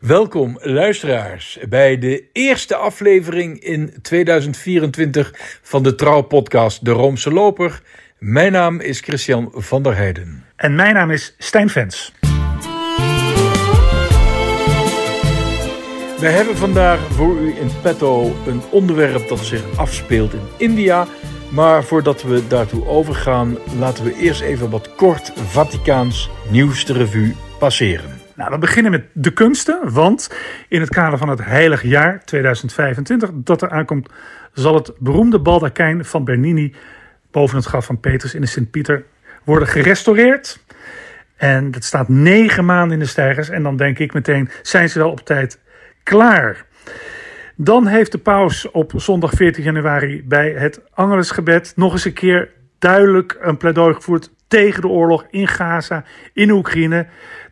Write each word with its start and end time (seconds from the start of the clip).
Welkom 0.00 0.58
luisteraars 0.60 1.58
bij 1.68 1.98
de 1.98 2.24
eerste 2.32 2.76
aflevering 2.76 3.58
in 3.62 3.94
2024 4.02 5.32
van 5.62 5.82
de 5.82 5.94
trouwpodcast 5.94 6.84
De 6.84 6.90
Roomse 6.90 7.32
Loper. 7.32 7.82
Mijn 8.18 8.52
naam 8.52 8.80
is 8.80 9.00
Christian 9.00 9.52
van 9.54 9.82
der 9.82 9.96
Heijden. 9.96 10.44
En 10.56 10.74
mijn 10.74 10.94
naam 10.94 11.10
is 11.10 11.34
Stijn 11.38 11.68
Vens. 11.68 12.12
We 16.18 16.26
hebben 16.26 16.56
vandaag 16.56 17.00
voor 17.12 17.38
u 17.38 17.54
in 17.56 17.70
petto 17.82 18.34
een 18.46 18.62
onderwerp 18.70 19.28
dat 19.28 19.38
zich 19.38 19.78
afspeelt 19.78 20.32
in 20.32 20.48
India. 20.56 21.06
Maar 21.50 21.84
voordat 21.84 22.22
we 22.22 22.46
daartoe 22.46 22.86
overgaan, 22.86 23.58
laten 23.78 24.04
we 24.04 24.14
eerst 24.14 24.40
even 24.40 24.70
wat 24.70 24.94
kort 24.94 25.32
Vaticaans 25.36 26.30
nieuwste 26.50 26.92
revue 26.92 27.34
passeren. 27.58 28.19
Nou, 28.40 28.52
we 28.52 28.58
beginnen 28.58 28.90
met 28.90 29.04
de 29.12 29.32
kunsten, 29.32 29.92
want 29.92 30.34
in 30.68 30.80
het 30.80 30.88
kader 30.88 31.18
van 31.18 31.28
het 31.28 31.44
heilig 31.44 31.82
jaar 31.82 32.24
2025 32.24 33.30
dat 33.34 33.62
er 33.62 33.70
aankomt, 33.70 34.08
zal 34.52 34.74
het 34.74 34.92
beroemde 34.98 35.40
baldakijn 35.40 36.04
van 36.04 36.24
Bernini 36.24 36.74
boven 37.30 37.56
het 37.56 37.66
graf 37.66 37.86
van 37.86 38.00
Petrus 38.00 38.34
in 38.34 38.40
de 38.40 38.46
Sint-Pieter 38.46 39.04
worden 39.44 39.68
gerestaureerd. 39.68 40.64
En 41.36 41.70
dat 41.70 41.84
staat 41.84 42.08
negen 42.08 42.64
maanden 42.64 42.92
in 42.92 42.98
de 42.98 43.10
stijgers 43.10 43.48
en 43.48 43.62
dan 43.62 43.76
denk 43.76 43.98
ik 43.98 44.12
meteen, 44.12 44.48
zijn 44.62 44.88
ze 44.88 44.98
wel 44.98 45.10
op 45.10 45.20
tijd 45.20 45.60
klaar? 46.02 46.64
Dan 47.56 47.86
heeft 47.86 48.12
de 48.12 48.18
paus 48.18 48.70
op 48.70 48.92
zondag 48.96 49.32
14 49.32 49.64
januari 49.64 50.24
bij 50.24 50.50
het 50.50 50.80
Angelusgebed 50.90 51.72
nog 51.76 51.92
eens 51.92 52.04
een 52.04 52.12
keer 52.12 52.50
duidelijk 52.78 53.38
een 53.40 53.56
pleidooi 53.56 53.94
gevoerd 53.94 54.30
tegen 54.48 54.80
de 54.80 54.88
oorlog 54.88 55.26
in 55.30 55.48
Gaza, 55.48 56.04
in 56.32 56.50
Oekraïne. 56.50 57.06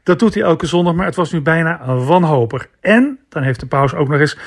Dat 0.09 0.19
doet 0.19 0.35
hij 0.35 0.43
elke 0.43 0.67
zondag, 0.67 0.95
maar 0.95 1.07
het 1.07 1.15
was 1.15 1.33
nu 1.33 1.41
bijna 1.41 1.95
wanhopig. 1.95 2.67
En 2.81 3.19
dan 3.29 3.43
heeft 3.43 3.61
de 3.61 3.67
paus 3.67 3.95
ook 3.95 4.09
nog 4.09 4.21
eens 4.21 4.39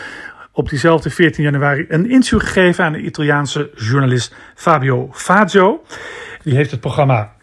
op 0.51 0.69
diezelfde 0.69 1.09
14 1.09 1.43
januari 1.43 1.85
een 1.87 2.09
interview 2.09 2.39
gegeven 2.39 2.83
aan 2.83 2.91
de 2.91 3.01
Italiaanse 3.01 3.71
journalist 3.75 4.35
Fabio 4.55 5.09
Fazio. 5.11 5.83
Die 6.43 6.55
heeft 6.55 6.71
het 6.71 6.79
programma 6.79 7.33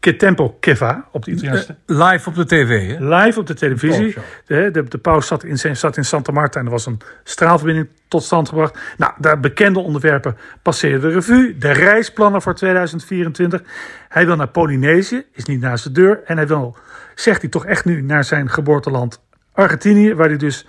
Che 0.00 0.16
Tempo 0.16 0.56
Che 0.60 0.76
Va 0.76 1.08
op 1.12 1.24
de 1.24 1.30
Italiaanse... 1.30 1.76
Uh, 1.86 2.10
live 2.10 2.28
op 2.28 2.34
de 2.34 2.44
tv, 2.46 2.88
hè? 2.88 3.16
Live 3.16 3.40
op 3.40 3.46
de 3.46 3.54
televisie. 3.54 4.14
De, 4.46 4.70
de, 4.70 4.82
de 4.82 4.98
paus 4.98 5.26
zat 5.26 5.44
in, 5.44 5.76
zat 5.76 5.96
in 5.96 6.04
Santa 6.04 6.32
Marta 6.32 6.60
en 6.60 6.64
er 6.64 6.72
was 6.72 6.86
een 6.86 7.00
straalverbinding 7.24 7.88
tot 8.08 8.22
stand 8.22 8.48
gebracht. 8.48 8.78
Nou, 8.96 9.12
daar 9.18 9.40
bekende 9.40 9.78
onderwerpen 9.78 10.36
passeerden 10.62 11.00
de 11.00 11.14
revue. 11.14 11.58
De 11.58 11.72
reisplannen 11.72 12.42
voor 12.42 12.54
2024. 12.54 13.62
Hij 14.08 14.26
wil 14.26 14.36
naar 14.36 14.48
Polynesië, 14.48 15.24
is 15.32 15.44
niet 15.44 15.60
naast 15.60 15.84
de 15.84 15.92
deur. 15.92 16.20
En 16.24 16.36
hij 16.36 16.46
wil, 16.46 16.76
zegt 17.14 17.40
hij 17.40 17.50
toch 17.50 17.66
echt 17.66 17.84
nu, 17.84 18.02
naar 18.02 18.24
zijn 18.24 18.50
geboorteland 18.50 19.22
Argentinië, 19.52 20.14
waar 20.14 20.28
hij 20.28 20.36
dus 20.36 20.66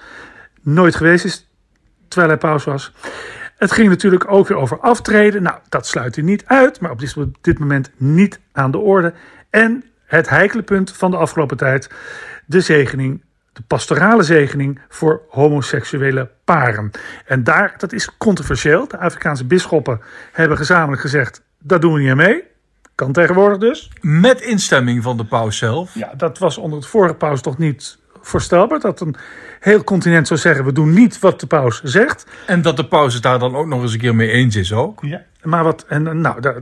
nooit 0.61 0.95
geweest 0.95 1.25
is, 1.25 1.49
terwijl 2.07 2.29
hij 2.29 2.39
paus 2.39 2.63
was. 2.63 2.93
Het 3.57 3.71
ging 3.71 3.89
natuurlijk 3.89 4.31
ook 4.31 4.47
weer 4.47 4.57
over 4.57 4.79
aftreden. 4.79 5.43
Nou, 5.43 5.57
dat 5.69 5.87
sluit 5.87 6.15
hij 6.15 6.23
niet 6.23 6.45
uit, 6.45 6.79
maar 6.79 6.91
op 6.91 7.01
dit 7.41 7.59
moment 7.59 7.91
niet 7.97 8.39
aan 8.51 8.71
de 8.71 8.77
orde. 8.77 9.13
En 9.49 9.83
het 10.05 10.29
heikele 10.29 10.63
punt 10.63 10.91
van 10.91 11.11
de 11.11 11.17
afgelopen 11.17 11.57
tijd, 11.57 11.89
de 12.45 12.61
zegening, 12.61 13.23
de 13.53 13.61
pastorale 13.67 14.23
zegening 14.23 14.81
voor 14.89 15.21
homoseksuele 15.29 16.29
paren. 16.43 16.91
En 17.25 17.43
daar, 17.43 17.73
dat 17.77 17.93
is 17.93 18.17
controversieel. 18.17 18.87
De 18.87 18.97
Afrikaanse 18.97 19.45
bisschoppen 19.45 20.01
hebben 20.31 20.57
gezamenlijk 20.57 21.01
gezegd, 21.01 21.41
dat 21.59 21.81
doen 21.81 21.93
we 21.93 21.99
niet 21.99 22.15
mee. 22.15 22.43
Kan 22.95 23.11
tegenwoordig 23.11 23.57
dus. 23.57 23.91
Met 24.01 24.41
instemming 24.41 25.03
van 25.03 25.17
de 25.17 25.25
paus 25.25 25.57
zelf. 25.57 25.95
Ja, 25.95 26.13
dat 26.17 26.37
was 26.37 26.57
onder 26.57 26.79
het 26.79 26.87
vorige 26.87 27.13
paus 27.13 27.41
toch 27.41 27.57
niet 27.57 27.97
voorstelbaar. 28.21 28.79
Dat 28.79 28.99
een 28.99 29.15
heel 29.59 29.83
continent 29.83 30.27
zou 30.27 30.39
zeggen: 30.39 30.65
we 30.65 30.71
doen 30.71 30.93
niet 30.93 31.19
wat 31.19 31.39
de 31.39 31.47
paus 31.47 31.81
zegt. 31.83 32.25
En 32.47 32.61
dat 32.61 32.77
de 32.77 32.87
paus 32.87 33.13
het 33.13 33.23
daar 33.23 33.39
dan 33.39 33.55
ook 33.55 33.67
nog 33.67 33.81
eens 33.81 33.93
een 33.93 33.99
keer 33.99 34.15
mee 34.15 34.29
eens 34.29 34.55
is 34.55 34.73
ook. 34.73 34.99
Ja, 35.01 35.25
maar 35.43 35.63
wat, 35.63 35.85
en 35.87 36.21
nou, 36.21 36.41
daar, 36.41 36.61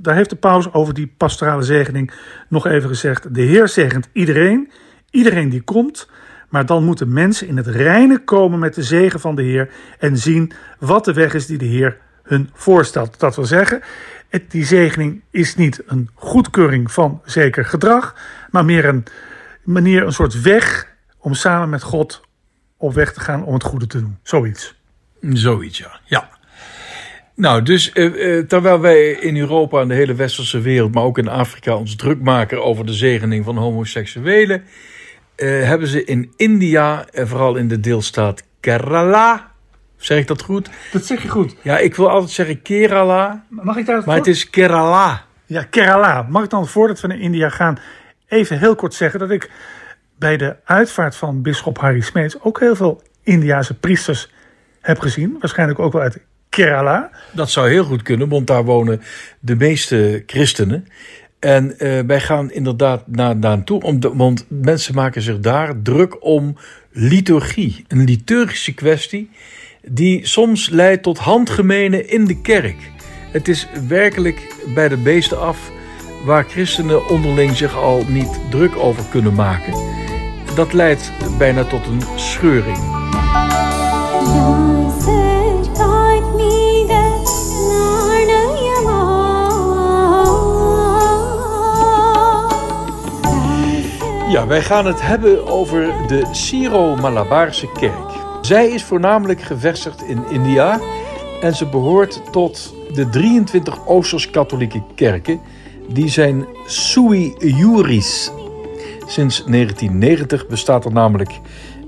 daar 0.00 0.14
heeft 0.14 0.30
de 0.30 0.36
paus 0.36 0.72
over 0.72 0.94
die 0.94 1.12
pastorale 1.16 1.62
zegening 1.62 2.12
nog 2.48 2.66
even 2.66 2.88
gezegd: 2.88 3.34
de 3.34 3.42
Heer 3.42 3.68
zegent 3.68 4.08
iedereen, 4.12 4.70
iedereen 5.10 5.48
die 5.48 5.62
komt. 5.62 6.08
Maar 6.48 6.66
dan 6.66 6.84
moeten 6.84 7.12
mensen 7.12 7.46
in 7.46 7.56
het 7.56 7.66
reine 7.66 8.18
komen 8.18 8.58
met 8.58 8.74
de 8.74 8.82
zegen 8.82 9.20
van 9.20 9.34
de 9.34 9.42
Heer 9.42 9.70
en 9.98 10.16
zien 10.16 10.52
wat 10.78 11.04
de 11.04 11.12
weg 11.12 11.34
is 11.34 11.46
die 11.46 11.58
de 11.58 11.64
Heer 11.64 11.98
hun 12.30 12.50
voorstelt. 12.54 13.20
Dat 13.20 13.36
wil 13.36 13.44
zeggen, 13.44 13.82
die 14.48 14.64
zegening 14.64 15.22
is 15.30 15.56
niet 15.56 15.82
een 15.86 16.10
goedkeuring 16.14 16.92
van 16.92 17.20
zeker 17.24 17.64
gedrag, 17.64 18.14
maar 18.50 18.64
meer 18.64 18.84
een 18.84 19.04
manier, 19.64 20.02
een 20.02 20.12
soort 20.12 20.40
weg 20.40 20.88
om 21.18 21.34
samen 21.34 21.68
met 21.68 21.82
God 21.82 22.20
op 22.76 22.94
weg 22.94 23.12
te 23.12 23.20
gaan 23.20 23.44
om 23.44 23.54
het 23.54 23.62
goede 23.62 23.86
te 23.86 24.00
doen. 24.00 24.18
Zoiets. 24.22 24.74
Zoiets, 25.20 25.78
ja. 25.78 26.00
ja. 26.04 26.28
Nou, 27.34 27.62
dus 27.62 27.92
eh, 27.92 28.38
eh, 28.38 28.46
terwijl 28.46 28.80
wij 28.80 29.10
in 29.10 29.36
Europa 29.36 29.80
en 29.80 29.88
de 29.88 29.94
hele 29.94 30.14
westerse 30.14 30.60
wereld, 30.60 30.94
maar 30.94 31.02
ook 31.02 31.18
in 31.18 31.28
Afrika, 31.28 31.76
ons 31.76 31.96
druk 31.96 32.20
maken 32.20 32.64
over 32.64 32.86
de 32.86 32.92
zegening 32.92 33.44
van 33.44 33.56
homoseksuelen, 33.56 34.64
eh, 35.36 35.48
hebben 35.48 35.88
ze 35.88 36.04
in 36.04 36.32
India, 36.36 37.06
en 37.12 37.28
vooral 37.28 37.56
in 37.56 37.68
de 37.68 37.80
deelstaat 37.80 38.42
Kerala, 38.60 39.49
zeg 40.00 40.18
ik 40.18 40.26
dat 40.26 40.42
goed? 40.42 40.70
Dat 40.92 41.04
zeg 41.04 41.22
je 41.22 41.28
goed. 41.28 41.56
Ja, 41.62 41.78
ik 41.78 41.94
wil 41.94 42.10
altijd 42.10 42.30
zeggen 42.30 42.62
Kerala, 42.62 43.44
Mag 43.48 43.76
ik 43.76 43.86
daar 43.86 44.02
maar 44.06 44.16
het 44.16 44.26
is 44.26 44.50
Kerala. 44.50 45.24
Ja, 45.46 45.62
Kerala. 45.62 46.22
Mag 46.22 46.44
ik 46.44 46.50
dan 46.50 46.68
voordat 46.68 47.00
we 47.00 47.08
naar 47.08 47.18
India 47.18 47.48
gaan 47.48 47.78
even 48.28 48.58
heel 48.58 48.74
kort 48.74 48.94
zeggen 48.94 49.20
dat 49.20 49.30
ik 49.30 49.50
bij 50.18 50.36
de 50.36 50.56
uitvaart 50.64 51.16
van 51.16 51.42
bisschop 51.42 51.78
Harry 51.78 52.00
Smeets 52.00 52.40
ook 52.40 52.60
heel 52.60 52.76
veel 52.76 53.02
Indiase 53.22 53.74
priesters 53.74 54.30
heb 54.80 54.98
gezien. 54.98 55.36
Waarschijnlijk 55.40 55.78
ook 55.78 55.92
wel 55.92 56.02
uit 56.02 56.20
Kerala. 56.48 57.10
Dat 57.32 57.50
zou 57.50 57.68
heel 57.68 57.84
goed 57.84 58.02
kunnen, 58.02 58.28
want 58.28 58.46
daar 58.46 58.64
wonen 58.64 59.02
de 59.40 59.56
meeste 59.56 60.22
christenen. 60.26 60.86
En 61.38 61.74
uh, 61.78 62.00
wij 62.06 62.20
gaan 62.20 62.50
inderdaad 62.50 63.06
naar 63.06 63.36
naartoe, 63.36 63.82
om 63.82 64.00
de, 64.00 64.14
want 64.14 64.44
mensen 64.48 64.94
maken 64.94 65.22
zich 65.22 65.38
daar 65.38 65.82
druk 65.82 66.24
om 66.24 66.56
liturgie. 66.90 67.84
Een 67.88 68.04
liturgische 68.04 68.74
kwestie 68.74 69.30
die 69.88 70.26
soms 70.26 70.68
leidt 70.68 71.02
tot 71.02 71.18
handgemenen 71.18 72.08
in 72.08 72.24
de 72.24 72.40
kerk. 72.40 72.90
Het 73.30 73.48
is 73.48 73.68
werkelijk 73.88 74.54
bij 74.74 74.88
de 74.88 74.96
beesten 74.96 75.40
af 75.40 75.70
waar 76.24 76.44
christenen 76.44 77.08
onderling 77.08 77.56
zich 77.56 77.76
al 77.76 78.04
niet 78.08 78.40
druk 78.50 78.76
over 78.76 79.04
kunnen 79.10 79.34
maken. 79.34 79.74
Dat 80.54 80.72
leidt 80.72 81.12
bijna 81.38 81.64
tot 81.64 81.86
een 81.86 82.02
scheuring. 82.16 82.78
Ja, 94.30 94.46
wij 94.46 94.62
gaan 94.62 94.86
het 94.86 95.02
hebben 95.02 95.46
over 95.46 95.92
de 96.06 96.28
Syro-Malabarse 96.32 97.68
kerk. 97.72 98.09
Zij 98.40 98.68
is 98.68 98.84
voornamelijk 98.84 99.42
gevestigd 99.42 100.02
in 100.02 100.24
India 100.30 100.80
en 101.40 101.56
ze 101.56 101.66
behoort 101.66 102.22
tot 102.32 102.74
de 102.94 103.08
23 103.08 103.86
Oosters-katholieke 103.86 104.82
kerken 104.94 105.40
die 105.88 106.08
zijn 106.08 106.46
sui 106.66 107.34
juris. 107.38 108.30
Sinds 109.06 109.44
1990 109.44 110.46
bestaat 110.46 110.84
er 110.84 110.92
namelijk 110.92 111.40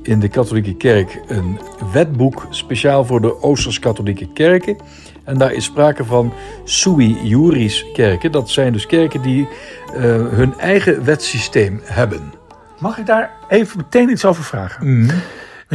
in 0.03 0.21
de 0.21 0.29
katholieke 0.29 0.75
kerk 0.75 1.21
een 1.27 1.61
wetboek 1.93 2.47
speciaal 2.51 3.05
voor 3.05 3.21
de 3.21 3.43
Oosters-katholieke 3.43 4.29
kerken. 4.33 4.77
En 5.25 5.39
daar 5.39 5.53
is 5.53 5.65
sprake 5.65 6.05
van 6.05 6.33
sui 6.65 7.19
juris 7.23 7.87
kerken. 7.93 8.33
Dat 8.33 8.51
zijn 8.51 8.73
dus 8.73 8.87
kerken 8.87 9.23
die 9.23 9.49
uh, 9.95 10.01
hun 10.29 10.59
eigen 10.59 11.05
wetsysteem 11.05 11.81
hebben. 11.85 12.33
Mag 12.79 12.99
ik 12.99 13.07
daar 13.07 13.31
even 13.49 13.77
meteen 13.77 14.11
iets 14.11 14.25
over 14.25 14.45
vragen? 14.45 14.87
Mm. 14.87 15.11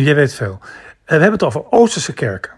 Jij 0.04 0.16
weet 0.16 0.34
veel. 0.34 0.58
Uh, 0.62 0.68
we 1.06 1.14
hebben 1.14 1.32
het 1.32 1.44
over 1.44 1.72
Oosterse 1.72 2.14
kerken. 2.14 2.52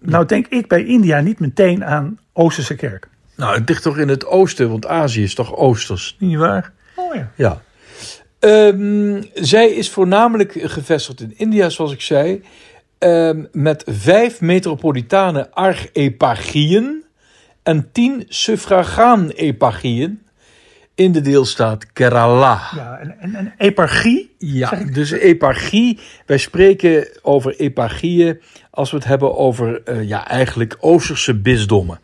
Nou 0.00 0.26
denk 0.26 0.46
ik 0.46 0.68
bij 0.68 0.84
India 0.84 1.20
niet 1.20 1.38
meteen 1.38 1.84
aan 1.84 2.18
Oosterse 2.32 2.74
kerken. 2.74 3.10
Nou, 3.36 3.58
het 3.58 3.68
ligt 3.68 3.82
toch 3.82 3.98
in 3.98 4.08
het 4.08 4.26
oosten, 4.26 4.68
want 4.68 4.86
Azië 4.86 5.22
is 5.22 5.34
toch 5.34 5.56
oosters, 5.56 6.16
niet 6.18 6.36
waar? 6.38 6.72
Oh 6.94 7.14
ja. 7.14 7.30
Ja. 7.34 7.62
Um, 8.40 9.24
zij 9.34 9.68
is 9.70 9.90
voornamelijk 9.90 10.52
gevestigd 10.62 11.20
in 11.20 11.32
India, 11.36 11.68
zoals 11.68 11.92
ik 11.92 12.00
zei, 12.00 12.42
um, 12.98 13.48
met 13.52 13.82
vijf 13.86 14.40
metropolitane 14.40 15.50
archeparchieën 15.50 17.04
en 17.62 17.88
tien 17.92 18.24
suffragaan-eparchieën 18.28 20.23
in 20.94 21.12
de 21.12 21.20
deelstaat 21.20 21.92
Kerala. 21.92 22.62
Ja, 22.74 22.98
en, 22.98 23.20
en, 23.20 23.34
en 23.34 23.54
eparchie? 23.58 24.34
Ja, 24.38 24.70
dus 24.92 25.10
eparchie. 25.10 25.98
Wij 26.26 26.38
spreken 26.38 27.08
over 27.22 27.56
eparchieën 27.56 28.40
als 28.70 28.90
we 28.90 28.96
het 28.96 29.06
hebben 29.06 29.36
over 29.36 29.82
uh, 29.84 30.08
ja, 30.08 30.28
eigenlijk 30.28 30.76
Oosterse 30.80 31.34
bisdommen. 31.34 32.00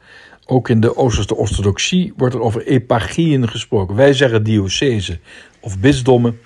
Ook 0.47 0.69
in 0.69 0.81
de 0.81 0.97
Oosterse 0.97 1.37
orthodoxie 1.37 2.13
wordt 2.17 2.35
er 2.35 2.41
over 2.41 2.67
eparchieën 2.67 3.49
gesproken. 3.49 3.97
Wij 3.97 4.13
zeggen 4.13 4.43
diocese 4.43 5.19
of 5.61 5.79
bisdommen. 5.79 6.39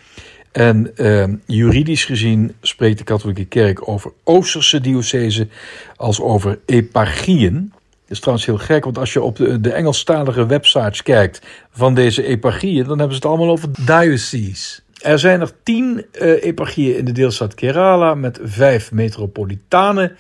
En 0.53 0.97
eh, 0.97 1.25
juridisch 1.47 2.05
gezien 2.05 2.55
spreekt 2.61 2.99
de 2.99 3.05
katholieke 3.05 3.45
kerk 3.45 3.89
over 3.89 4.13
Oosterse 4.25 4.81
diocese 4.81 5.49
als 5.97 6.21
over 6.21 6.59
eparchieën. 6.67 7.73
Is 8.09 8.21
trouwens 8.21 8.47
heel 8.47 8.59
gek, 8.59 8.85
want 8.85 8.99
als 8.99 9.13
je 9.13 9.23
op 9.23 9.37
de, 9.37 9.73
Engelstalige 9.73 10.47
websites 10.47 11.03
kijkt 11.03 11.47
van 11.71 11.95
deze 11.95 12.25
eparchieën, 12.25 12.85
dan 12.85 12.99
hebben 12.99 13.17
ze 13.17 13.23
het 13.23 13.25
allemaal 13.25 13.51
over 13.51 13.69
dioceses. 13.81 14.83
Er 15.01 15.19
zijn 15.19 15.41
er 15.41 15.51
tien 15.63 16.07
uh, 16.13 16.43
eparchieën 16.43 16.97
in 16.97 17.05
de 17.05 17.13
deelstaat 17.13 17.55
Kerala 17.55 18.15
met 18.15 18.39
vijf 18.43 18.93
metropolitane 18.93 20.17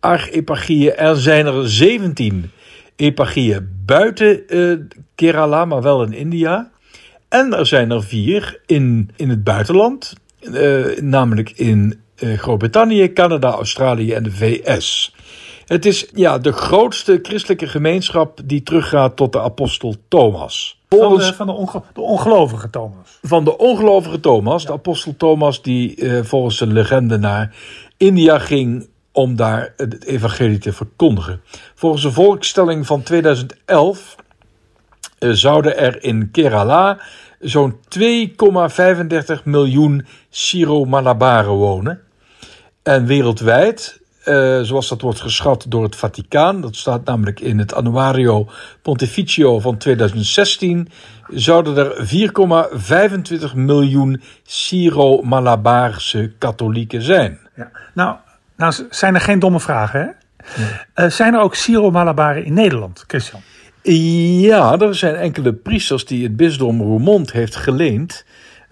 archeparchieën. 0.00 0.96
Er 0.96 1.16
zijn 1.16 1.46
er 1.46 1.68
zeventien 1.68 2.50
eparchieën 2.96 3.68
buiten 3.86 4.42
uh, 4.48 4.78
Kerala, 5.14 5.64
maar 5.64 5.82
wel 5.82 6.02
in 6.02 6.12
India. 6.12 6.70
En 7.28 7.54
er 7.54 7.66
zijn 7.66 7.90
er 7.90 8.02
vier 8.02 8.60
in, 8.66 9.10
in 9.16 9.28
het 9.28 9.44
buitenland, 9.44 10.14
uh, 10.40 10.98
namelijk 11.00 11.50
in 11.50 12.00
Groot-Brittannië, 12.16 13.12
Canada, 13.12 13.50
Australië 13.50 14.12
en 14.12 14.22
de 14.22 14.32
VS. 14.32 15.13
Het 15.74 15.86
is 15.86 16.06
ja, 16.12 16.38
de 16.38 16.52
grootste 16.52 17.18
christelijke 17.22 17.66
gemeenschap 17.66 18.40
die 18.44 18.62
teruggaat 18.62 19.16
tot 19.16 19.32
de 19.32 19.40
apostel 19.40 19.94
Thomas. 20.08 20.82
Volgens, 20.88 21.32
van, 21.32 21.46
de, 21.46 21.52
van 21.52 21.66
de, 21.72 21.80
de, 21.94 22.00
ongelovige 22.00 22.70
Thomas. 22.70 23.18
Van 23.22 23.44
de 23.44 23.58
ongelovige 23.58 24.20
Thomas, 24.20 24.62
ja. 24.62 24.68
de 24.68 24.74
apostel 24.74 25.16
Thomas, 25.16 25.62
die 25.62 25.96
uh, 25.96 26.22
volgens 26.22 26.58
de 26.58 26.66
legende 26.66 27.18
naar 27.18 27.54
India 27.96 28.38
ging 28.38 28.88
om 29.12 29.36
daar 29.36 29.72
het 29.76 30.04
evangelie 30.04 30.58
te 30.58 30.72
verkondigen. 30.72 31.40
Volgens 31.74 32.04
een 32.04 32.12
volkstelling 32.12 32.86
van 32.86 33.02
2011 33.02 34.16
uh, 35.18 35.30
zouden 35.30 35.78
er 35.78 36.02
in 36.02 36.30
Kerala 36.30 36.98
zo'n 37.40 37.78
2,35 37.98 39.42
miljoen 39.44 40.06
Syro-Malabaren 40.30 41.52
wonen. 41.52 42.00
En 42.82 43.06
wereldwijd, 43.06 44.02
uh, 44.24 44.60
zoals 44.60 44.88
dat 44.88 45.00
wordt 45.00 45.20
geschat 45.20 45.64
door 45.68 45.82
het 45.82 45.96
Vaticaan, 45.96 46.60
dat 46.60 46.76
staat 46.76 47.04
namelijk 47.04 47.40
in 47.40 47.58
het 47.58 47.74
Annuario 47.74 48.48
Pontificio 48.82 49.60
van 49.60 49.76
2016, 49.76 50.88
zouden 51.28 51.76
er 51.76 52.06
4,25 53.50 53.54
miljoen 53.54 54.22
Syro-Malabaarse 54.42 56.32
katholieken 56.38 57.02
zijn. 57.02 57.38
Ja. 57.56 57.70
Nou, 57.94 58.16
nou, 58.56 58.74
zijn 58.90 59.14
er 59.14 59.20
geen 59.20 59.38
domme 59.38 59.60
vragen, 59.60 60.00
hè? 60.00 60.06
Uh, 61.04 61.10
zijn 61.10 61.34
er 61.34 61.40
ook 61.40 61.54
Syro-Malabaren 61.54 62.44
in 62.44 62.54
Nederland, 62.54 63.04
Christian? 63.06 63.40
Ja, 64.42 64.78
er 64.78 64.94
zijn 64.94 65.14
enkele 65.14 65.52
priesters 65.52 66.04
die 66.04 66.22
het 66.22 66.36
bisdom 66.36 66.80
Roermond 66.80 67.32
heeft 67.32 67.56
geleend 67.56 68.24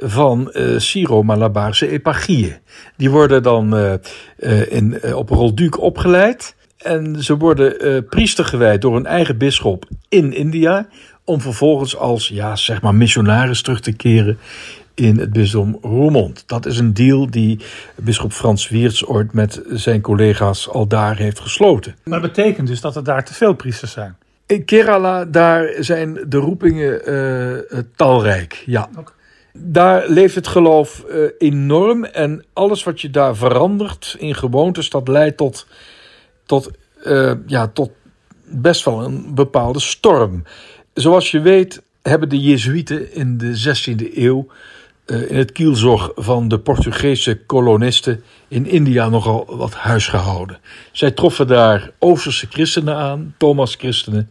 van 0.02 0.50
uh, 0.52 0.78
Syro-Malabaarse 0.78 1.88
eparchieën. 1.88 2.54
Die 2.96 3.10
worden 3.10 3.42
dan 3.42 3.76
uh, 3.76 3.92
uh, 4.38 4.72
in, 4.72 5.14
op 5.14 5.28
Rolduc 5.28 5.80
opgeleid. 5.80 6.54
En 6.76 7.22
ze 7.22 7.36
worden 7.36 8.06
priester 8.08 8.44
gewijd 8.44 8.80
door 8.80 8.96
een 8.96 9.06
eigen 9.06 9.38
bisschop 9.38 9.84
in 10.08 10.32
India. 10.32 10.88
Om 11.24 11.40
vervolgens 11.40 11.96
als 11.96 12.28
ja, 12.28 12.56
zeg 12.56 12.82
maar 12.82 12.94
missionaris 12.94 13.62
terug 13.62 13.80
te 13.80 13.92
keren 13.92 14.38
in 14.94 15.18
het 15.18 15.32
bisdom 15.32 15.78
Roermond. 15.82 16.44
Dat 16.46 16.66
is 16.66 16.78
een 16.78 16.94
deal 16.94 17.30
die 17.30 17.60
bisschop 17.96 18.32
Frans 18.32 18.68
Wiertz 18.68 19.02
ooit 19.02 19.32
met 19.32 19.62
zijn 19.68 20.00
collega's 20.00 20.68
al 20.68 20.86
daar 20.86 21.16
heeft 21.16 21.40
gesloten. 21.40 21.94
Maar 22.04 22.20
dat 22.20 22.34
betekent 22.34 22.66
dus 22.66 22.80
dat 22.80 22.96
er 22.96 23.04
daar 23.04 23.24
te 23.24 23.34
veel 23.34 23.54
priesters 23.54 23.92
zijn? 23.92 24.16
In 24.46 24.64
Kerala, 24.64 25.24
daar 25.24 25.70
zijn 25.78 26.18
de 26.28 26.36
roepingen 26.36 27.10
uh, 27.10 27.78
talrijk. 27.96 28.62
Ja. 28.66 28.88
Okay. 28.90 29.14
Daar 29.52 30.08
leeft 30.08 30.34
het 30.34 30.46
geloof 30.46 31.04
uh, 31.08 31.30
enorm. 31.38 32.04
En 32.04 32.44
alles 32.52 32.82
wat 32.82 33.00
je 33.00 33.10
daar 33.10 33.36
verandert 33.36 34.16
in 34.18 34.34
gewoontes, 34.34 34.90
dat 34.90 35.08
leidt 35.08 35.36
tot, 35.36 35.66
tot, 36.46 36.70
uh, 37.04 37.32
ja, 37.46 37.68
tot 37.68 37.90
best 38.44 38.84
wel 38.84 39.04
een 39.04 39.34
bepaalde 39.34 39.80
storm. 39.80 40.42
Zoals 40.94 41.30
je 41.30 41.40
weet 41.40 41.82
hebben 42.02 42.28
de 42.28 42.40
Jezuïeten 42.40 43.14
in 43.14 43.38
de 43.38 43.76
16e 43.76 44.16
eeuw 44.16 44.46
uh, 45.06 45.30
in 45.30 45.36
het 45.36 45.52
kielzog 45.52 46.12
van 46.14 46.48
de 46.48 46.58
Portugese 46.58 47.40
kolonisten 47.46 48.22
in 48.48 48.66
India 48.66 49.08
nogal 49.08 49.56
wat 49.56 49.74
huis 49.74 50.06
gehouden. 50.06 50.58
Zij 50.92 51.10
troffen 51.10 51.46
daar 51.46 51.90
Oosterse 51.98 52.46
christenen 52.50 52.96
aan, 52.96 53.34
Thomas-christenen. 53.38 54.30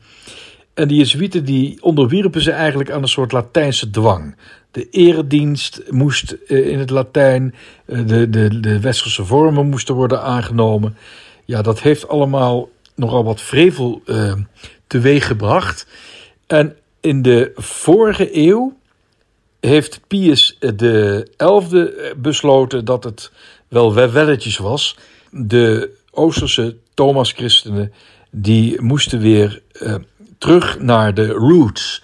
En 0.74 0.88
die 0.88 0.98
Jezuïeten 0.98 1.46
die 1.46 1.84
onderwierpen 1.84 2.42
ze 2.42 2.52
eigenlijk 2.52 2.92
aan 2.92 3.02
een 3.02 3.08
soort 3.08 3.32
Latijnse 3.32 3.90
dwang. 3.90 4.36
De 4.72 4.90
eredienst 4.90 5.82
moest 5.90 6.36
uh, 6.48 6.68
in 6.68 6.80
het 6.80 6.90
Latijn, 6.90 7.56
uh, 7.86 8.08
de, 8.08 8.30
de, 8.30 8.60
de 8.60 8.80
westerse 8.80 9.26
vormen 9.26 9.70
moesten 9.70 9.96
worden 9.96 10.22
aangenomen. 10.22 10.98
Ja, 11.46 11.62
dat 11.62 11.82
heeft 11.82 12.08
allemaal 12.08 12.70
nogal 12.96 13.24
wat 13.24 13.42
vrevel 13.42 14.02
uh, 14.06 14.34
teweeg 14.88 15.28
gebracht. 15.28 15.88
En 16.48 16.76
in 17.00 17.22
de 17.22 17.52
vorige 17.56 18.38
eeuw 18.38 18.78
heeft 19.60 20.00
Pius 20.08 20.58
de 20.60 21.28
elfde 21.38 22.14
besloten 22.18 22.86
dat 22.86 23.04
het 23.04 23.32
wel 23.68 23.94
welletjes 23.94 24.58
was. 24.58 24.98
De 25.30 25.90
Oosterse 26.12 26.78
Thomas-christenen 26.94 27.94
die 28.32 28.82
moesten 28.82 29.20
weer 29.20 29.62
terug 30.38 30.80
naar 30.80 31.14
de 31.14 31.28
roots. 31.28 32.04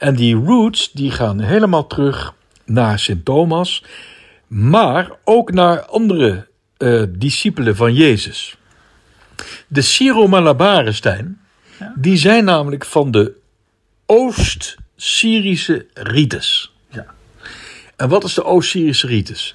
En 0.00 0.14
die 0.14 0.34
roots 0.34 0.92
die 0.92 1.10
gaan 1.10 1.40
helemaal 1.40 1.86
terug 1.86 2.34
naar 2.64 2.98
Sint 2.98 3.24
Thomas, 3.24 3.84
maar 4.46 5.10
ook 5.24 5.52
naar 5.52 5.84
andere 5.84 6.46
uh, 6.78 7.02
discipelen 7.08 7.76
van 7.76 7.94
Jezus. 7.94 8.56
De 9.68 9.80
Syro-Malabarestijn, 9.80 11.40
ja. 11.78 11.92
die 11.96 12.16
zijn 12.16 12.44
namelijk 12.44 12.84
van 12.84 13.10
de 13.10 13.32
Oost-Syrische 14.06 15.86
rites. 15.94 16.72
Ja. 16.88 17.06
En 17.96 18.08
wat 18.08 18.24
is 18.24 18.34
de 18.34 18.44
Oost-Syrische 18.44 19.06
rites? 19.06 19.54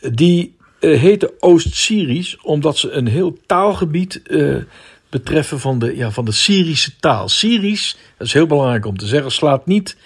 Die 0.00 0.56
uh, 0.80 1.00
heten 1.00 1.30
Oost-Syrisch 1.38 2.36
omdat 2.42 2.78
ze 2.78 2.90
een 2.90 3.06
heel 3.06 3.38
taalgebied 3.46 4.20
uh, 4.26 4.62
betreffen 5.10 5.60
van 5.60 5.78
de, 5.78 5.96
ja, 5.96 6.10
van 6.10 6.24
de 6.24 6.32
Syrische 6.32 6.96
taal. 7.00 7.28
Syrisch, 7.28 7.96
dat 8.16 8.26
is 8.26 8.32
heel 8.32 8.46
belangrijk 8.46 8.86
om 8.86 8.96
te 8.96 9.06
zeggen, 9.06 9.30
slaat 9.30 9.66
niet 9.66 9.96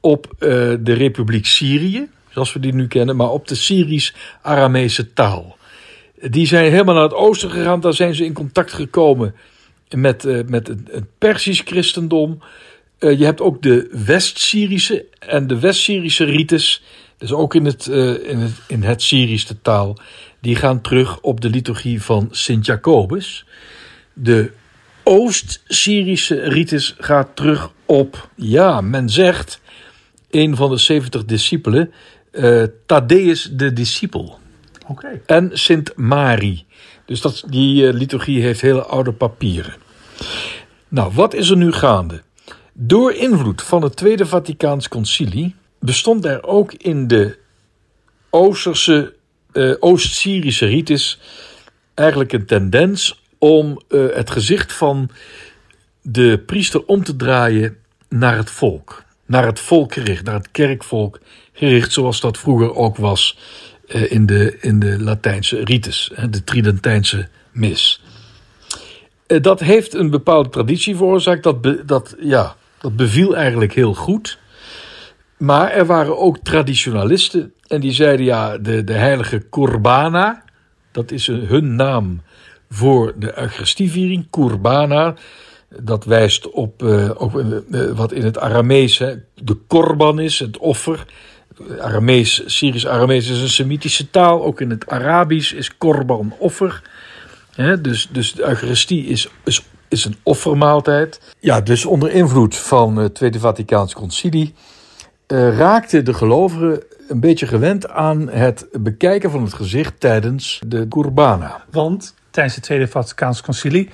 op 0.00 0.26
uh, 0.26 0.38
de 0.80 0.92
Republiek 0.92 1.46
Syrië, 1.46 2.08
zoals 2.30 2.52
we 2.52 2.60
die 2.60 2.74
nu 2.74 2.86
kennen, 2.86 3.16
maar 3.16 3.30
op 3.30 3.48
de 3.48 3.54
Syrisch-Aramese 3.54 5.12
taal. 5.12 5.56
Die 6.20 6.46
zijn 6.46 6.70
helemaal 6.70 6.94
naar 6.94 7.02
het 7.02 7.14
oosten 7.14 7.50
gegaan, 7.50 7.80
daar 7.80 7.94
zijn 7.94 8.14
ze 8.14 8.24
in 8.24 8.32
contact 8.32 8.72
gekomen 8.72 9.34
met, 9.90 10.24
uh, 10.24 10.44
met 10.46 10.66
het, 10.66 11.04
Persisch 11.18 11.60
christendom. 11.60 12.38
Uh, 12.98 13.18
je 13.18 13.24
hebt 13.24 13.40
ook 13.40 13.62
de 13.62 13.88
West-Syrische 14.04 15.06
en 15.18 15.46
de 15.46 15.58
West-Syrische 15.58 16.24
rites, 16.24 16.82
dus 17.18 17.32
ook 17.32 17.54
in 17.54 17.64
het, 17.64 17.86
in 17.86 18.38
het, 18.38 18.52
in 18.66 18.82
het 18.82 19.02
Syrische 19.02 19.60
taal. 19.62 19.98
Die 20.40 20.56
gaan 20.56 20.80
terug 20.80 21.20
op 21.20 21.40
de 21.40 21.50
liturgie 21.50 22.02
van 22.02 22.28
Sint 22.30 22.66
Jacobus. 22.66 23.44
De 24.14 24.50
Oost-Syrische 25.02 26.40
rites 26.40 26.94
gaat 26.98 27.36
terug 27.36 27.70
op, 27.86 28.28
ja, 28.34 28.80
men 28.80 29.08
zegt, 29.08 29.60
een 30.30 30.56
van 30.56 30.70
de 30.70 30.76
70 30.76 31.24
discipelen, 31.24 31.92
uh, 32.32 32.62
Thaddeus 32.86 33.50
de 33.52 33.72
discipel. 33.72 34.38
Okay. 34.86 35.22
En 35.26 35.50
Sint 35.52 35.96
Mari. 35.96 36.64
Dus 37.06 37.20
dat, 37.20 37.44
die 37.46 37.86
uh, 37.86 37.92
liturgie 37.92 38.42
heeft 38.42 38.60
hele 38.60 38.82
oude 38.82 39.12
papieren. 39.12 39.74
Nou, 40.88 41.12
wat 41.12 41.34
is 41.34 41.50
er 41.50 41.56
nu 41.56 41.72
gaande? 41.72 42.22
Door 42.72 43.12
invloed 43.12 43.62
van 43.62 43.82
het 43.82 43.96
Tweede 43.96 44.26
Vaticaans 44.26 44.88
Concilie 44.88 45.54
bestond 45.80 46.24
er 46.24 46.44
ook 46.44 46.72
in 46.72 47.06
de 47.06 47.38
Oosterse, 48.30 49.14
uh, 49.52 49.74
Oost-Syrische 49.78 50.66
rites 50.66 51.20
eigenlijk 51.94 52.32
een 52.32 52.46
tendens 52.46 53.22
om 53.44 53.80
uh, 53.88 54.14
het 54.14 54.30
gezicht 54.30 54.72
van 54.72 55.10
de 56.02 56.42
priester 56.46 56.84
om 56.86 57.04
te 57.04 57.16
draaien 57.16 57.76
naar 58.08 58.36
het 58.36 58.50
volk. 58.50 59.04
Naar 59.26 59.46
het 59.46 59.60
volk 59.60 59.92
gericht, 59.92 60.24
naar 60.24 60.34
het 60.34 60.50
kerkvolk 60.50 61.20
gericht, 61.52 61.92
zoals 61.92 62.20
dat 62.20 62.38
vroeger 62.38 62.74
ook 62.74 62.96
was 62.96 63.38
uh, 63.86 64.12
in, 64.12 64.26
de, 64.26 64.58
in 64.60 64.78
de 64.78 65.02
Latijnse 65.02 65.64
rites, 65.64 66.12
de 66.30 66.44
Tridentijnse 66.44 67.28
mis. 67.52 68.02
Uh, 69.26 69.40
dat 69.42 69.60
heeft 69.60 69.94
een 69.94 70.10
bepaalde 70.10 70.48
traditie 70.48 70.96
veroorzaakt, 70.96 71.42
dat, 71.42 71.86
dat, 71.86 72.16
ja, 72.20 72.56
dat 72.78 72.96
beviel 72.96 73.36
eigenlijk 73.36 73.74
heel 73.74 73.94
goed. 73.94 74.38
Maar 75.38 75.70
er 75.70 75.86
waren 75.86 76.18
ook 76.18 76.38
traditionalisten 76.38 77.52
en 77.66 77.80
die 77.80 77.92
zeiden 77.92 78.26
ja, 78.26 78.58
de, 78.58 78.84
de 78.84 78.92
heilige 78.92 79.48
Corbana, 79.48 80.44
dat 80.92 81.10
is 81.10 81.26
hun 81.26 81.76
naam 81.76 82.22
voor 82.74 83.12
de 83.16 83.38
Eucharistieviering, 83.38 84.26
Kurbana. 84.30 85.14
Dat 85.82 86.04
wijst 86.04 86.50
op, 86.50 86.82
uh, 86.82 87.10
op 87.16 87.34
uh, 87.34 87.90
wat 87.90 88.12
in 88.12 88.24
het 88.24 88.38
Aramees 88.38 88.96
de 89.34 89.54
korban 89.66 90.18
is, 90.20 90.38
het 90.38 90.58
offer. 90.58 91.06
Aramees, 91.80 92.42
Syrisch-Aramees 92.46 93.28
is 93.28 93.40
een 93.40 93.48
Semitische 93.48 94.10
taal. 94.10 94.44
Ook 94.44 94.60
in 94.60 94.70
het 94.70 94.88
Arabisch 94.88 95.52
is 95.52 95.76
korban 95.76 96.34
offer. 96.38 96.82
Hè, 97.54 97.80
dus, 97.80 98.08
dus 98.12 98.32
de 98.32 98.48
Eucharistie 98.48 99.06
is, 99.06 99.28
is, 99.44 99.62
is 99.88 100.04
een 100.04 100.16
offermaaltijd. 100.22 101.20
Ja, 101.40 101.60
dus 101.60 101.84
onder 101.84 102.10
invloed 102.10 102.56
van 102.56 102.96
het 102.96 103.14
Tweede 103.14 103.38
Vaticaans 103.38 103.94
Concilie 103.94 104.54
uh, 105.28 105.56
raakten 105.58 106.04
de 106.04 106.14
gelovigen 106.14 106.82
een 107.08 107.20
beetje 107.20 107.46
gewend 107.46 107.88
aan 107.88 108.28
het 108.28 108.66
bekijken 108.72 109.30
van 109.30 109.42
het 109.42 109.54
gezicht 109.54 110.00
tijdens 110.00 110.60
de 110.66 110.88
Kurbana. 110.88 111.64
Want 111.70 112.14
tijdens 112.34 112.54
het 112.54 112.64
Tweede 112.64 112.88
Vaticaans 112.88 113.40
Concilie 113.40 113.90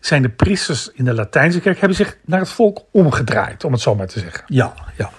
zijn 0.00 0.22
de 0.22 0.28
priesters 0.28 0.90
in 0.94 1.04
de 1.04 1.14
Latijnse 1.14 1.60
kerk 1.60 1.78
hebben 1.78 1.96
zich 1.96 2.16
naar 2.24 2.40
het 2.40 2.48
volk 2.48 2.80
omgedraaid, 2.90 3.64
om 3.64 3.72
het 3.72 3.80
zo 3.80 3.94
maar 3.94 4.06
te 4.06 4.18
zeggen. 4.18 4.44
Ja, 4.46 4.74
ja. 4.96 5.10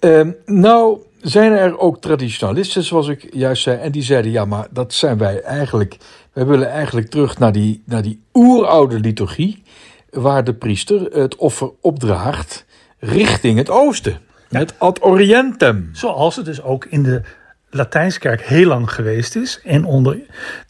Uh, 0.00 0.32
nou 0.44 0.98
zijn 1.20 1.52
er 1.52 1.78
ook 1.78 2.00
traditionalisten, 2.00 2.82
zoals 2.82 3.08
ik 3.08 3.34
juist 3.34 3.62
zei, 3.62 3.78
en 3.78 3.92
die 3.92 4.02
zeiden: 4.02 4.30
ja, 4.30 4.44
maar 4.44 4.66
dat 4.70 4.92
zijn 4.92 5.18
wij 5.18 5.42
eigenlijk. 5.42 5.96
Wij 6.32 6.46
willen 6.46 6.70
eigenlijk 6.70 7.10
terug 7.10 7.38
naar 7.38 7.52
die, 7.52 7.82
naar 7.86 8.02
die 8.02 8.22
oeroude 8.34 9.00
liturgie, 9.00 9.62
waar 10.10 10.44
de 10.44 10.54
priester 10.54 11.00
het 11.00 11.36
offer 11.36 11.70
opdraagt 11.80 12.64
richting 12.98 13.58
het 13.58 13.70
oosten. 13.70 14.18
Het 14.48 14.74
ad 14.78 15.02
orientem. 15.02 15.90
Zoals 15.92 16.36
het 16.36 16.44
dus 16.44 16.62
ook 16.62 16.84
in 16.84 17.02
de 17.02 17.22
Latijnse 17.70 18.18
kerk 18.18 18.40
heel 18.40 18.66
lang 18.66 18.92
geweest 18.92 19.36
is. 19.36 19.60
En 19.64 19.84
onder, 19.84 20.18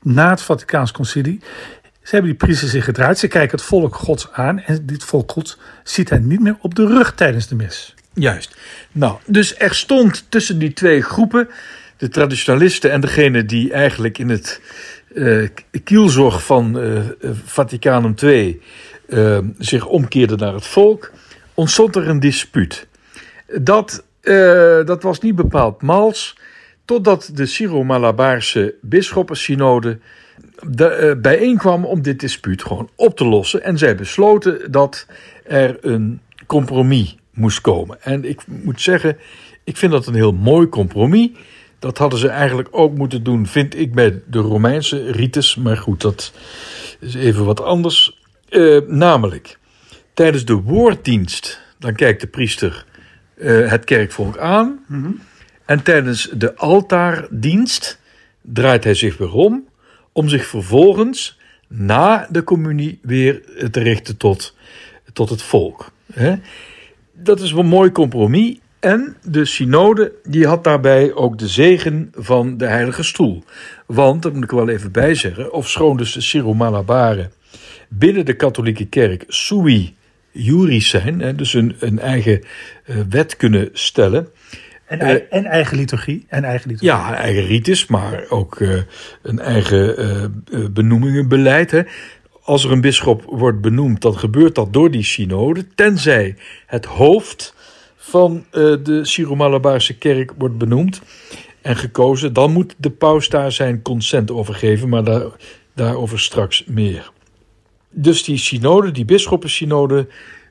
na 0.02 0.30
het 0.30 0.42
Vaticaans 0.42 0.92
Concilie. 0.92 1.40
Ze 2.02 2.14
hebben 2.14 2.30
die 2.30 2.40
priesters 2.40 2.70
zich 2.70 2.84
gedraaid. 2.84 3.18
Ze 3.18 3.28
kijken 3.28 3.56
het 3.56 3.66
volk 3.66 3.94
gods 3.94 4.28
aan. 4.32 4.60
En 4.60 4.86
dit 4.86 5.04
volk 5.04 5.32
gods 5.32 5.58
ziet 5.84 6.10
hij 6.10 6.18
niet 6.18 6.40
meer 6.40 6.56
op 6.60 6.74
de 6.74 6.86
rug 6.86 7.14
tijdens 7.14 7.48
de 7.48 7.54
mis. 7.54 7.94
Juist. 8.12 8.56
Nou, 8.92 9.18
dus 9.26 9.58
er 9.58 9.74
stond 9.74 10.26
tussen 10.28 10.58
die 10.58 10.72
twee 10.72 11.02
groepen. 11.02 11.48
De 11.96 12.08
traditionalisten 12.08 12.90
en 12.90 13.00
degene 13.00 13.44
die 13.44 13.72
eigenlijk 13.72 14.18
in 14.18 14.28
het 14.28 14.60
uh, 15.14 15.48
kielzorg 15.84 16.44
van 16.44 16.78
uh, 16.78 17.00
Vaticanum 17.44 18.14
II 18.22 18.62
uh, 19.08 19.38
zich 19.58 19.86
omkeerden 19.86 20.38
naar 20.38 20.54
het 20.54 20.66
volk. 20.66 21.10
Ontstond 21.54 21.96
er 21.96 22.08
een 22.08 22.20
dispuut. 22.20 22.86
Dat, 23.60 24.04
dat 24.84 25.02
was 25.02 25.20
niet 25.20 25.34
bepaald 25.34 25.82
mals, 25.82 26.36
totdat 26.88 27.30
de 27.34 27.46
Syro-Malabaarse 27.46 28.74
bisschoppensynode 28.80 29.98
uh, 30.80 31.12
bijeenkwam 31.14 31.84
om 31.84 32.02
dit 32.02 32.20
dispuut 32.20 32.62
gewoon 32.62 32.90
op 32.94 33.16
te 33.16 33.24
lossen. 33.24 33.62
En 33.62 33.78
zij 33.78 33.94
besloten 33.94 34.72
dat 34.72 35.06
er 35.44 35.78
een 35.80 36.20
compromis 36.46 37.16
moest 37.32 37.60
komen. 37.60 38.02
En 38.02 38.24
ik 38.24 38.40
moet 38.46 38.80
zeggen, 38.80 39.16
ik 39.64 39.76
vind 39.76 39.92
dat 39.92 40.06
een 40.06 40.14
heel 40.14 40.32
mooi 40.32 40.68
compromis. 40.68 41.30
Dat 41.78 41.98
hadden 41.98 42.18
ze 42.18 42.28
eigenlijk 42.28 42.68
ook 42.70 42.94
moeten 42.94 43.22
doen, 43.22 43.46
vind 43.46 43.78
ik, 43.78 43.94
bij 43.94 44.22
de 44.26 44.38
Romeinse 44.38 45.10
rites. 45.12 45.56
Maar 45.56 45.76
goed, 45.76 46.00
dat 46.00 46.32
is 47.00 47.14
even 47.14 47.44
wat 47.44 47.62
anders. 47.62 48.22
Uh, 48.50 48.80
namelijk, 48.86 49.58
tijdens 50.14 50.44
de 50.44 50.54
woorddienst, 50.54 51.60
dan 51.78 51.94
kijkt 51.94 52.20
de 52.20 52.26
priester 52.26 52.84
uh, 53.36 53.70
het 53.70 53.84
kerkvolk 53.84 54.38
aan. 54.38 54.84
-hmm. 54.86 55.20
En 55.68 55.82
tijdens 55.82 56.30
de 56.34 56.56
altaardienst 56.56 58.00
draait 58.42 58.84
hij 58.84 58.94
zich 58.94 59.16
weer 59.16 59.32
om, 59.32 59.68
om 60.12 60.28
zich 60.28 60.46
vervolgens 60.46 61.38
na 61.66 62.28
de 62.30 62.44
communie 62.44 62.98
weer 63.02 63.42
te 63.70 63.80
richten 63.80 64.16
tot, 64.16 64.56
tot 65.12 65.28
het 65.28 65.42
volk. 65.42 65.92
Dat 67.12 67.40
is 67.40 67.50
een 67.50 67.66
mooi 67.66 67.92
compromis. 67.92 68.58
En 68.80 69.16
de 69.22 69.44
synode 69.44 70.12
die 70.24 70.46
had 70.46 70.64
daarbij 70.64 71.12
ook 71.12 71.38
de 71.38 71.48
zegen 71.48 72.12
van 72.14 72.56
de 72.56 72.66
heilige 72.66 73.02
stoel. 73.02 73.42
Want, 73.86 74.22
dat 74.22 74.34
moet 74.34 74.44
ik 74.44 74.50
wel 74.50 74.68
even 74.68 74.92
bijzeggen, 74.92 75.52
ofschoon 75.52 75.96
dus 75.96 76.12
de 76.12 76.20
Syro-Malabaren 76.20 77.32
binnen 77.88 78.26
de 78.26 78.34
katholieke 78.34 78.86
kerk 78.86 79.24
sui 79.26 79.96
juris 80.30 80.88
zijn, 80.88 81.36
dus 81.36 81.54
een, 81.54 81.76
een 81.78 81.98
eigen 81.98 82.40
uh, 82.86 82.96
wet 83.08 83.36
kunnen 83.36 83.68
stellen. 83.72 84.28
En, 84.88 85.00
uh, 85.00 85.10
en, 85.30 85.44
eigen 85.44 85.76
liturgie. 85.76 86.26
En 86.28 86.44
eigen 86.44 86.70
liturgie. 86.70 86.98
Ja, 86.98 87.14
eigen 87.14 87.46
rites, 87.46 87.86
maar 87.86 88.24
ook 88.28 88.58
uh, 88.58 88.82
een 89.22 89.38
eigen 89.38 90.44
benoemingenbeleid. 90.72 91.70
Hè. 91.70 91.82
Als 92.42 92.64
er 92.64 92.72
een 92.72 92.80
bisschop 92.80 93.22
wordt 93.24 93.60
benoemd, 93.60 94.00
dan 94.00 94.18
gebeurt 94.18 94.54
dat 94.54 94.72
door 94.72 94.90
die 94.90 95.02
synode, 95.02 95.66
tenzij 95.74 96.36
het 96.66 96.84
hoofd 96.84 97.54
van 97.96 98.44
de 98.50 99.00
Syro-Malabaarse 99.02 99.98
kerk 99.98 100.32
wordt 100.38 100.58
benoemd 100.58 101.00
en 101.62 101.76
gekozen. 101.76 102.32
Dan 102.32 102.52
moet 102.52 102.74
de 102.78 102.90
paus 102.90 103.28
daar 103.28 103.52
zijn 103.52 103.82
consent 103.82 104.30
over 104.30 104.54
geven, 104.54 104.88
maar 104.88 105.04
daar, 105.04 105.26
daarover 105.74 106.20
straks 106.20 106.64
meer. 106.66 107.10
Dus 107.90 108.24
die 108.24 108.38
synode, 108.38 108.90
die 108.90 109.04
bisschoppensynode 109.04 110.08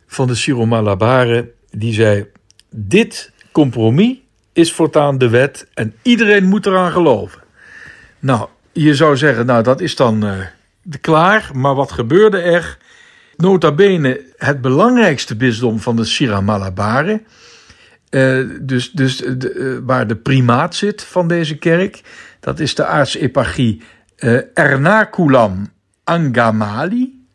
van 0.07 0.27
de 0.27 0.35
Syro-Malabaren, 0.35 1.49
die 1.69 1.93
zei: 1.93 2.25
Dit 2.69 3.31
compromis 3.51 4.15
is 4.57 4.73
voortaan 4.73 5.17
de 5.17 5.29
wet 5.29 5.67
en 5.73 5.93
iedereen 6.01 6.45
moet 6.45 6.65
eraan 6.65 6.91
geloven. 6.91 7.41
Nou, 8.19 8.47
je 8.71 8.95
zou 8.95 9.17
zeggen, 9.17 9.45
nou 9.45 9.63
dat 9.63 9.81
is 9.81 9.95
dan 9.95 10.25
uh, 10.25 10.39
klaar, 11.01 11.49
maar 11.53 11.75
wat 11.75 11.91
gebeurde 11.91 12.39
er? 12.39 12.77
Nota 13.35 13.71
bene 13.71 14.21
het 14.37 14.61
belangrijkste 14.61 15.35
bisdom 15.35 15.79
van 15.79 15.95
de 15.95 16.05
Syro-Malabaren, 16.05 17.25
uh, 18.09 18.49
dus, 18.61 18.91
dus 18.91 19.17
de, 19.17 19.53
uh, 19.53 19.77
waar 19.83 20.07
de 20.07 20.15
primaat 20.15 20.75
zit 20.75 21.03
van 21.03 21.27
deze 21.27 21.57
kerk, 21.57 22.01
dat 22.39 22.59
is 22.59 22.75
de 22.75 22.85
aartseparchie 22.85 23.81
Ernakulam 24.53 25.69
Angamali. 26.03 27.25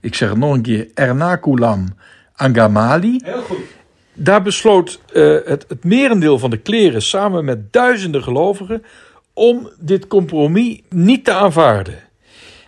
Ik 0.00 0.14
zeg 0.14 0.28
het 0.28 0.38
nog 0.38 0.54
een 0.54 0.62
keer, 0.62 0.88
Ernakulam 0.94 1.94
Angamali. 2.34 3.20
Heel 3.24 3.42
goed. 3.42 3.80
Daar 4.14 4.42
besloot 4.42 5.00
uh, 5.12 5.38
het, 5.44 5.64
het 5.68 5.84
merendeel 5.84 6.38
van 6.38 6.50
de 6.50 6.56
kleren 6.56 7.02
samen 7.02 7.44
met 7.44 7.72
duizenden 7.72 8.22
gelovigen 8.22 8.84
om 9.32 9.70
dit 9.78 10.06
compromis 10.06 10.80
niet 10.88 11.24
te 11.24 11.32
aanvaarden. 11.32 11.98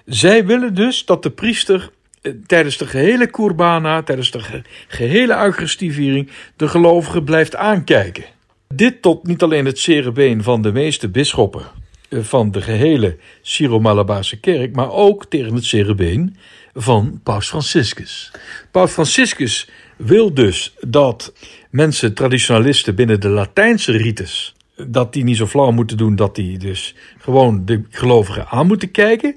Zij 0.06 0.46
willen 0.46 0.74
dus 0.74 1.04
dat 1.04 1.22
de 1.22 1.30
priester 1.30 1.90
uh, 2.22 2.32
tijdens 2.46 2.76
de 2.76 2.86
gehele 2.86 3.26
Kurbana, 3.26 4.02
tijdens 4.02 4.30
de 4.30 4.40
ge 4.40 4.62
gehele 4.88 5.34
Eucharistieviering, 5.34 6.30
de 6.56 6.68
gelovigen 6.68 7.24
blijft 7.24 7.56
aankijken. 7.56 8.24
Dit 8.68 9.02
tot 9.02 9.26
niet 9.26 9.42
alleen 9.42 9.64
het 9.64 9.78
cerebeen 9.78 10.42
van 10.42 10.62
de 10.62 10.72
meeste 10.72 11.08
bisschoppen 11.08 11.62
uh, 12.08 12.22
van 12.22 12.50
de 12.50 12.62
gehele 12.62 13.16
Syro-Malabaarse 13.42 14.40
kerk, 14.40 14.76
maar 14.76 14.90
ook 14.90 15.26
tegen 15.26 15.54
het 15.54 15.64
cerebeen 15.64 16.36
van 16.74 17.20
Paus 17.22 17.48
Franciscus. 17.48 18.30
Paus 18.70 18.92
Franciscus 18.92 19.68
wil 19.96 20.34
dus 20.34 20.74
dat 20.80 21.32
mensen, 21.70 22.14
traditionalisten 22.14 22.94
binnen 22.94 23.20
de 23.20 23.28
Latijnse 23.28 23.92
rites, 23.92 24.54
dat 24.76 25.12
die 25.12 25.24
niet 25.24 25.36
zo 25.36 25.46
flauw 25.46 25.70
moeten 25.70 25.96
doen, 25.96 26.16
dat 26.16 26.34
die 26.34 26.58
dus 26.58 26.94
gewoon 27.18 27.64
de 27.64 27.82
gelovigen 27.90 28.46
aan 28.46 28.66
moeten 28.66 28.90
kijken. 28.90 29.36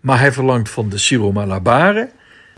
Maar 0.00 0.18
hij 0.18 0.32
verlangt 0.32 0.70
van 0.70 0.88
de 0.88 0.98
Syro-Malabaren 0.98 2.10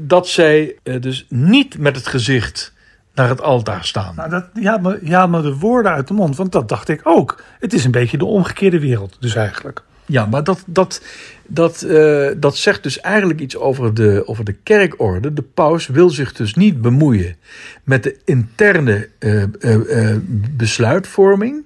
dat 0.03 0.29
zij 0.29 0.77
dus 0.83 1.27
niet 1.29 1.79
met 1.79 1.97
het 1.97 2.07
gezicht 2.07 2.75
naar 3.15 3.29
het 3.29 3.41
altaar 3.41 3.85
staan. 3.85 4.15
Nou, 4.15 4.31
dat, 4.31 4.49
ja, 4.55 4.77
maar, 4.77 4.99
ja, 5.05 5.27
maar 5.27 5.43
de 5.43 5.57
woorden 5.57 5.93
uit 5.93 6.09
de 6.09 6.15
mond, 6.15 6.37
want 6.37 6.53
dat 6.53 6.69
dacht 6.69 6.89
ik 6.89 7.01
ook. 7.03 7.43
Het 7.59 7.73
is 7.73 7.85
een 7.85 7.91
beetje 7.91 8.19
de 8.19 8.25
omgekeerde 8.25 8.81
wereld, 8.81 9.17
dus 9.21 9.35
eigenlijk. 9.35 9.83
Ja, 10.07 10.27
maar 10.27 10.45
dat, 10.45 10.65
dat, 10.67 11.03
dat, 11.47 11.85
uh, 11.87 12.29
dat 12.37 12.57
zegt 12.57 12.83
dus 12.83 13.01
eigenlijk 13.01 13.41
iets 13.41 13.57
over 13.57 13.95
de, 13.95 14.23
over 14.27 14.45
de 14.45 14.53
kerkorde. 14.53 15.33
De 15.33 15.43
paus 15.43 15.87
wil 15.87 16.11
zich 16.11 16.33
dus 16.33 16.55
niet 16.55 16.81
bemoeien 16.81 17.37
met 17.85 18.03
de 18.03 18.17
interne 18.25 19.09
uh, 19.19 19.45
uh, 19.61 20.17
besluitvorming. 20.57 21.65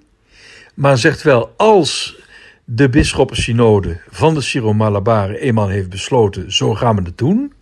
Maar 0.75 0.99
zegt 0.99 1.23
wel, 1.23 1.54
als 1.56 2.18
de 2.64 2.88
bisschoppensynode 2.88 4.00
van 4.11 4.35
de 4.35 4.40
Syro-Malabaren 4.40 5.37
eenmaal 5.37 5.68
heeft 5.68 5.88
besloten, 5.88 6.52
zo 6.52 6.75
gaan 6.75 6.97
we 6.97 7.02
het 7.02 7.18
doen. 7.18 7.52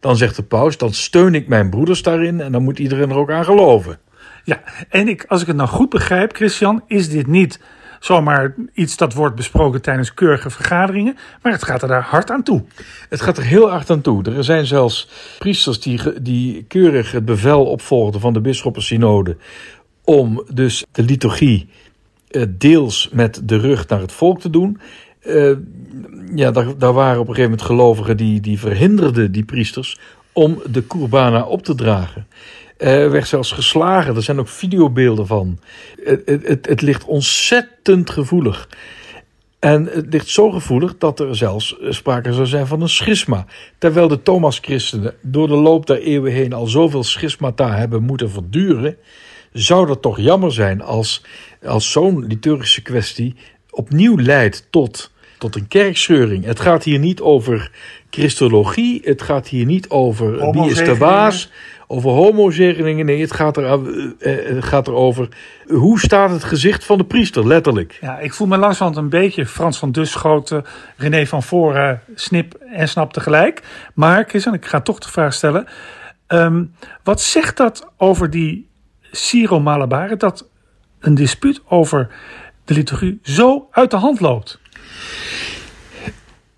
Dan 0.00 0.16
zegt 0.16 0.36
de 0.36 0.42
paus, 0.42 0.78
dan 0.78 0.92
steun 0.92 1.34
ik 1.34 1.48
mijn 1.48 1.70
broeders 1.70 2.02
daarin 2.02 2.40
en 2.40 2.52
dan 2.52 2.62
moet 2.62 2.78
iedereen 2.78 3.10
er 3.10 3.16
ook 3.16 3.30
aan 3.30 3.44
geloven. 3.44 3.98
Ja, 4.44 4.62
en 4.88 5.08
ik, 5.08 5.24
als 5.28 5.40
ik 5.40 5.46
het 5.46 5.56
nou 5.56 5.68
goed 5.68 5.88
begrijp, 5.90 6.34
Christian, 6.34 6.82
is 6.86 7.08
dit 7.08 7.26
niet 7.26 7.60
zomaar 8.00 8.54
iets 8.72 8.96
dat 8.96 9.14
wordt 9.14 9.36
besproken 9.36 9.82
tijdens 9.82 10.14
keurige 10.14 10.50
vergaderingen. 10.50 11.16
Maar 11.42 11.52
het 11.52 11.64
gaat 11.64 11.82
er 11.82 11.88
daar 11.88 12.02
hard 12.02 12.30
aan 12.30 12.42
toe. 12.42 12.64
Het 13.08 13.20
gaat 13.20 13.36
er 13.36 13.44
heel 13.44 13.70
hard 13.70 13.90
aan 13.90 14.00
toe. 14.00 14.24
Er 14.24 14.44
zijn 14.44 14.66
zelfs 14.66 15.08
priesters 15.38 15.80
die, 15.80 16.22
die 16.22 16.64
keurig 16.68 17.12
het 17.12 17.24
bevel 17.24 17.66
opvolgden 17.66 18.20
van 18.20 18.32
de 18.32 18.40
bisschoppensynode. 18.40 19.36
om 20.04 20.44
dus 20.52 20.84
de 20.92 21.02
liturgie 21.02 21.68
uh, 22.30 22.42
deels 22.48 23.08
met 23.12 23.40
de 23.44 23.56
rug 23.56 23.88
naar 23.88 24.00
het 24.00 24.12
volk 24.12 24.40
te 24.40 24.50
doen. 24.50 24.80
Uh, 25.22 25.56
ja, 26.34 26.50
daar, 26.50 26.78
daar 26.78 26.92
waren 26.92 27.20
op 27.20 27.28
een 27.28 27.34
gegeven 27.34 27.50
moment 27.50 27.62
gelovigen 27.62 28.16
die, 28.16 28.40
die 28.40 28.58
verhinderden 28.58 29.32
die 29.32 29.44
priesters 29.44 29.98
om 30.32 30.62
de 30.70 30.82
kurbana 30.82 31.42
op 31.42 31.62
te 31.62 31.74
dragen. 31.74 32.26
Er 32.80 33.10
werd 33.10 33.28
zelfs 33.28 33.52
geslagen. 33.52 34.16
Er 34.16 34.22
zijn 34.22 34.38
ook 34.38 34.48
videobeelden 34.48 35.26
van. 35.26 35.58
Het, 36.04 36.22
het, 36.44 36.66
het 36.66 36.80
ligt 36.82 37.04
ontzettend 37.04 38.10
gevoelig. 38.10 38.68
En 39.58 39.86
het 39.86 40.06
ligt 40.10 40.28
zo 40.28 40.50
gevoelig 40.50 40.98
dat 40.98 41.20
er 41.20 41.36
zelfs 41.36 41.76
sprake 41.88 42.32
zou 42.32 42.46
zijn 42.46 42.66
van 42.66 42.80
een 42.80 42.88
schisma. 42.88 43.46
Terwijl 43.78 44.08
de 44.08 44.22
Thomas-christenen 44.22 45.14
door 45.20 45.48
de 45.48 45.54
loop 45.54 45.86
der 45.86 46.02
eeuwen 46.02 46.32
heen 46.32 46.52
al 46.52 46.66
zoveel 46.66 47.04
schismata 47.04 47.76
hebben 47.76 48.02
moeten 48.02 48.30
verduren, 48.30 48.96
zou 49.52 49.86
dat 49.86 50.02
toch 50.02 50.18
jammer 50.20 50.52
zijn 50.52 50.82
als, 50.82 51.24
als 51.64 51.92
zo'n 51.92 52.26
liturgische 52.26 52.82
kwestie 52.82 53.34
opnieuw 53.70 54.18
leidt 54.18 54.66
tot, 54.70 55.12
tot 55.38 55.56
een 55.56 55.68
kerkscheuring. 55.68 56.44
Het 56.44 56.60
gaat 56.60 56.84
hier 56.84 56.98
niet 56.98 57.20
over 57.20 57.70
christologie, 58.10 59.00
het 59.04 59.22
gaat 59.22 59.48
hier 59.48 59.66
niet 59.66 59.88
over 59.88 60.52
wie 60.52 60.70
is 60.70 60.78
de 60.78 60.96
baas, 60.98 61.50
over 61.92 62.10
homozegeningen. 62.10 63.06
Nee, 63.06 63.20
het 63.20 63.32
gaat, 63.32 63.56
er, 63.56 63.78
uh, 63.78 64.56
het 64.56 64.64
gaat 64.64 64.88
erover 64.88 65.28
hoe 65.68 66.00
staat 66.00 66.30
het 66.30 66.44
gezicht 66.44 66.84
van 66.84 66.98
de 66.98 67.04
priester, 67.04 67.46
letterlijk. 67.46 67.98
Ja, 68.00 68.18
ik 68.18 68.34
voel 68.34 68.46
me 68.46 68.56
langzamerhand 68.56 69.04
een 69.04 69.20
beetje 69.20 69.46
Frans 69.46 69.78
van 69.78 69.92
Duschoten, 69.92 70.64
René 70.96 71.26
van 71.26 71.42
Voren, 71.42 72.02
snip 72.14 72.54
en 72.54 72.88
snap 72.88 73.12
tegelijk. 73.12 73.62
Maar 73.94 74.24
Chris, 74.28 74.46
ik 74.46 74.66
ga 74.66 74.80
toch 74.80 74.98
de 74.98 75.08
vraag 75.08 75.32
stellen. 75.32 75.66
Um, 76.28 76.74
wat 77.02 77.20
zegt 77.20 77.56
dat 77.56 77.90
over 77.96 78.30
die 78.30 78.68
Syro-Malabaren, 79.10 80.18
dat 80.18 80.48
een 81.00 81.14
dispuut 81.14 81.60
over 81.68 82.08
de 82.64 82.74
liturgie 82.74 83.18
zo 83.22 83.68
uit 83.70 83.90
de 83.90 83.96
hand 83.96 84.20
loopt? 84.20 84.60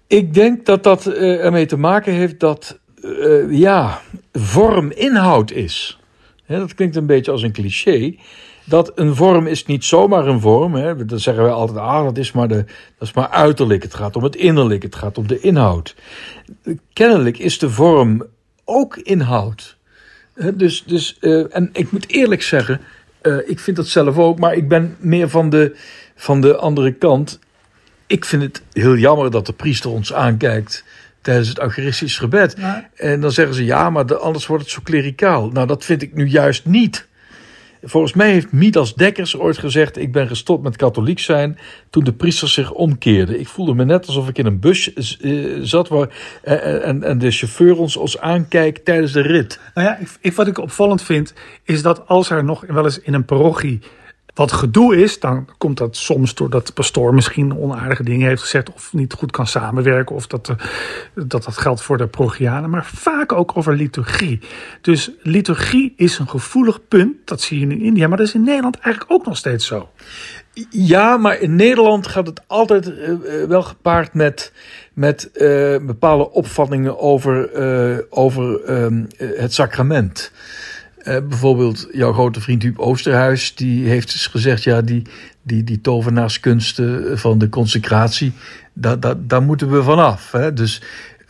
Ik 0.07 0.35
denk 0.35 0.67
dat 0.67 0.83
dat 0.83 1.07
uh, 1.07 1.45
ermee 1.45 1.67
te 1.67 1.77
maken 1.77 2.13
heeft 2.13 2.41
dat 2.41 2.81
uh, 3.03 3.59
ja, 3.59 4.01
vorm 4.33 4.91
inhoud 4.91 5.51
is. 5.51 6.01
dat 6.47 6.75
klinkt 6.75 6.97
een 6.97 7.07
beetje 7.07 7.31
als 7.33 7.43
een 7.43 7.53
cliché. 7.53 8.15
Dat 8.65 8.93
een 8.95 9.15
vorm 9.15 9.47
is 9.47 9.67
niet 9.67 9.85
zomaar 9.85 10.27
een 10.27 10.41
vorm. 10.41 10.75
Hè. 10.75 11.05
Dan 11.05 11.21
zeggen 11.21 11.43
wij 11.43 11.53
altijd, 11.53 11.79
ah, 11.79 12.05
dat 12.05 12.19
is, 12.19 12.33
maar 12.33 12.49
de, 12.49 12.65
dat 12.99 13.09
is 13.09 13.13
maar 13.13 13.29
uiterlijk. 13.29 13.83
Het 13.83 13.95
gaat 13.95 14.17
om 14.17 14.23
het 14.23 14.37
innerlijk, 14.37 14.83
het 14.83 14.95
gaat 14.95 15.19
om 15.19 15.27
de 15.27 15.41
inhoud. 15.41 15.95
Kennelijk 16.93 17.39
is 17.39 17.59
de 17.59 17.71
vorm 17.71 18.27
ook 18.65 18.97
inhoud. 18.97 19.77
Dus, 20.55 20.85
dus 20.87 21.17
uh, 21.21 21.57
en 21.57 21.71
ik 21.73 21.91
moet 21.91 22.09
eerlijk 22.09 22.43
zeggen, 22.43 22.81
uh, 23.23 23.37
ik 23.49 23.61
vind 23.61 23.77
dat 23.77 23.87
zelf 23.87 24.19
ook, 24.19 24.39
maar 24.39 24.55
ik 24.55 24.69
ben 24.69 24.97
meer 24.99 25.29
van 25.29 25.51
de, 25.51 25.77
van 26.15 26.41
de 26.41 26.57
andere 26.57 26.93
kant. 26.93 27.39
Ik 28.07 28.25
vind 28.25 28.43
het 28.43 28.63
heel 28.73 28.97
jammer 28.97 29.31
dat 29.31 29.47
de 29.47 29.53
priester 29.53 29.91
ons 29.91 30.13
aankijkt 30.13 30.85
tijdens 31.23 31.49
het 31.49 31.61
Eucharistisch 31.61 32.19
gebed. 32.19 32.57
En 32.95 33.21
dan 33.21 33.33
zeggen 33.33 33.55
ze 33.55 33.65
ja, 33.65 33.91
maar 33.91 34.17
anders 34.17 34.47
wordt 34.47 34.63
het 34.63 34.73
zo 34.73 34.81
klericaal. 34.83 35.49
Nou, 35.49 35.67
dat 35.67 35.85
vind 35.85 36.03
ik 36.03 36.15
nu 36.15 36.27
juist 36.27 36.65
niet. 36.65 37.11
Volgens 37.85 38.13
mij 38.13 38.31
heeft 38.31 38.53
Midas 38.53 38.95
Dekkers 38.95 39.37
ooit 39.37 39.59
gezegd: 39.59 39.97
Ik 39.97 40.13
ben 40.13 40.29
gestopt 40.29 40.63
met 40.63 40.77
katholiek 40.77 41.19
zijn. 41.19 41.59
toen 41.91 42.05
de 42.05 42.13
priesters 42.13 42.53
zich 42.53 42.73
omkeerden. 42.73 43.41
Ik 43.41 43.49
voelde 43.49 43.75
me 43.75 43.85
net 43.85 44.07
alsof 44.07 44.29
ik 44.29 44.39
in 44.39 44.47
een 44.47 44.61
bus 44.61 44.93
uh, 45.21 45.59
zat. 45.63 45.89
Waar, 45.89 46.09
uh, 46.45 46.87
en, 46.87 47.03
en 47.03 47.19
de 47.19 47.31
chauffeur 47.31 47.79
ons, 47.79 47.97
ons 47.97 48.19
aankijkt 48.19 48.85
tijdens 48.85 49.13
de 49.13 49.21
rit. 49.21 49.61
Nou 49.75 49.87
ja, 49.87 49.99
ik, 50.21 50.33
wat 50.33 50.47
ik 50.47 50.59
opvallend 50.59 51.03
vind. 51.03 51.35
is 51.65 51.83
dat 51.83 52.09
als 52.09 52.31
er 52.31 52.45
nog 52.45 52.65
wel 52.67 52.85
eens 52.85 53.01
in 53.01 53.15
een 53.15 53.25
parochie 53.25 53.81
wat 54.35 54.53
gedoe 54.53 54.97
is, 54.97 55.21
dan 55.21 55.49
komt 55.59 55.79
dat 55.79 55.97
soms 55.97 56.35
doordat 56.35 56.67
de 56.67 56.73
pastoor 56.73 57.15
misschien 57.15 57.57
onaardige 57.59 58.03
dingen 58.03 58.29
heeft 58.29 58.43
gezegd 58.43 58.73
of 58.73 58.93
niet 58.93 59.13
goed 59.13 59.31
kan 59.31 59.47
samenwerken 59.47 60.15
of 60.15 60.27
dat 60.27 60.47
dat, 61.15 61.45
dat 61.45 61.57
geldt 61.57 61.83
voor 61.83 61.97
de 61.97 62.07
progianen, 62.07 62.71
maar 62.71 62.87
vaak 62.87 63.33
ook 63.33 63.57
over 63.57 63.75
liturgie. 63.75 64.41
Dus 64.81 65.11
liturgie 65.23 65.93
is 65.97 66.19
een 66.19 66.29
gevoelig 66.29 66.89
punt, 66.89 67.17
dat 67.25 67.41
zie 67.41 67.59
je 67.59 67.67
in 67.67 67.81
India, 67.81 68.09
maar 68.09 68.19
dat 68.19 68.27
is 68.27 68.35
in 68.35 68.45
Nederland 68.45 68.79
eigenlijk 68.79 69.13
ook 69.13 69.27
nog 69.27 69.37
steeds 69.37 69.67
zo. 69.67 69.89
Ja, 70.71 71.17
maar 71.17 71.41
in 71.41 71.57
Nederland 71.57 72.07
gaat 72.07 72.27
het 72.27 72.43
altijd 72.47 72.87
uh, 72.89 73.15
wel 73.49 73.63
gepaard 73.63 74.15
met, 74.15 74.53
met 74.93 75.31
bepaalde 75.83 76.31
opvattingen 76.31 76.99
over, 76.99 77.51
over 78.11 78.71
um, 78.71 79.07
het 79.17 79.55
sacrament. 79.55 80.33
Uh, 81.05 81.17
bijvoorbeeld 81.29 81.89
jouw 81.93 82.13
grote 82.13 82.41
vriend 82.41 82.63
Huub 82.63 82.79
Oosterhuis, 82.79 83.55
die 83.55 83.89
heeft 83.89 84.13
dus 84.13 84.27
gezegd: 84.27 84.63
ja, 84.63 84.81
die, 84.81 85.03
die, 85.43 85.65
die 85.65 85.81
tovenaarskunsten 85.81 87.19
van 87.19 87.39
de 87.39 87.49
consecratie, 87.49 88.33
daar, 88.73 89.01
daar, 89.01 89.15
daar 89.19 89.43
moeten 89.43 89.71
we 89.71 89.83
vanaf. 89.83 90.33
Hè? 90.33 90.53
Dus, 90.53 90.83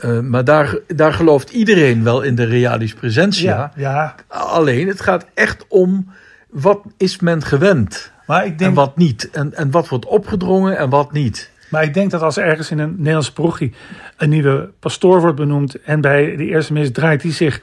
uh, 0.05 0.21
maar 0.21 0.45
daar, 0.45 0.77
daar 0.87 1.13
gelooft 1.13 1.51
iedereen 1.51 2.05
wel 2.05 2.23
in 2.23 2.35
de 2.35 2.45
realis 2.45 2.95
presentia. 2.95 3.57
Ja, 3.57 3.73
ja. 3.77 4.15
Alleen, 4.29 4.89
het 4.89 5.01
gaat 5.01 5.27
echt 5.35 5.65
om 5.69 6.11
wat 6.51 6.81
is 6.97 7.21
men 7.21 7.43
gewend 7.43 8.13
maar 8.27 8.47
ik 8.47 8.59
denk... 8.59 8.71
en 8.71 8.77
wat 8.77 8.97
niet. 8.97 9.31
En, 9.31 9.55
en 9.55 9.71
wat 9.71 9.89
wordt 9.89 10.07
opgedrongen 10.07 10.79
en 10.79 10.89
wat 10.89 11.13
niet. 11.13 11.51
Maar 11.71 11.83
ik 11.83 11.95
denk 11.95 12.11
dat 12.11 12.23
als 12.23 12.39
ergens 12.39 12.71
in 12.71 12.79
een 12.79 12.95
Nederlandse 12.97 13.33
parochie 13.33 13.73
een 14.17 14.29
nieuwe 14.29 14.71
pastoor 14.79 15.21
wordt 15.21 15.37
benoemd 15.37 15.83
en 15.83 16.01
bij 16.01 16.37
de 16.37 16.45
eerste 16.45 16.73
mis 16.73 16.91
draait 16.91 17.23
hij 17.23 17.33
zich 17.33 17.61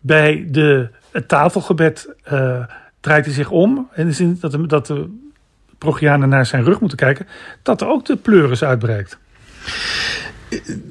bij 0.00 0.46
de 0.48 0.90
het 1.12 1.28
tafelgebed 1.28 2.14
uh, 2.32 2.64
draait 3.00 3.24
hij 3.24 3.34
zich 3.34 3.50
om. 3.50 3.88
In 3.94 4.06
de 4.06 4.12
zin 4.12 4.38
dat 4.40 4.50
de, 4.50 4.66
dat 4.66 4.86
de 4.86 5.18
progianen 5.78 6.28
naar 6.28 6.46
zijn 6.46 6.64
rug 6.64 6.80
moeten 6.80 6.98
kijken. 6.98 7.26
Dat 7.62 7.80
er 7.80 7.88
ook 7.88 8.04
de 8.04 8.16
pleuris 8.16 8.64
uitbreekt. 8.64 9.18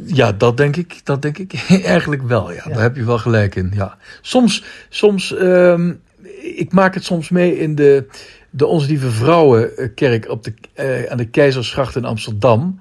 Ja, 0.05 0.31
dat 0.31 0.57
denk 0.57 0.75
ik, 0.75 1.01
dat 1.03 1.21
denk 1.21 1.37
ik 1.37 1.65
eigenlijk 1.83 2.21
wel. 2.21 2.51
Ja. 2.51 2.63
Daar 2.63 2.81
heb 2.81 2.95
je 2.95 3.05
wel 3.05 3.17
gelijk 3.17 3.55
in. 3.55 3.71
Ja. 3.75 3.97
Soms, 4.21 4.63
soms 4.89 5.31
um, 5.31 6.01
ik 6.41 6.71
maak 6.71 6.93
het 6.93 7.03
soms 7.03 7.29
mee 7.29 7.59
in 7.59 7.75
de, 7.75 8.07
de 8.49 8.65
Onze 8.65 8.87
Lieve 8.87 9.09
Vrouwenkerk 9.09 10.29
op 10.29 10.43
de, 10.43 10.53
uh, 10.75 11.11
aan 11.11 11.17
de 11.17 11.29
Keizersgracht 11.29 11.95
in 11.95 12.05
Amsterdam. 12.05 12.79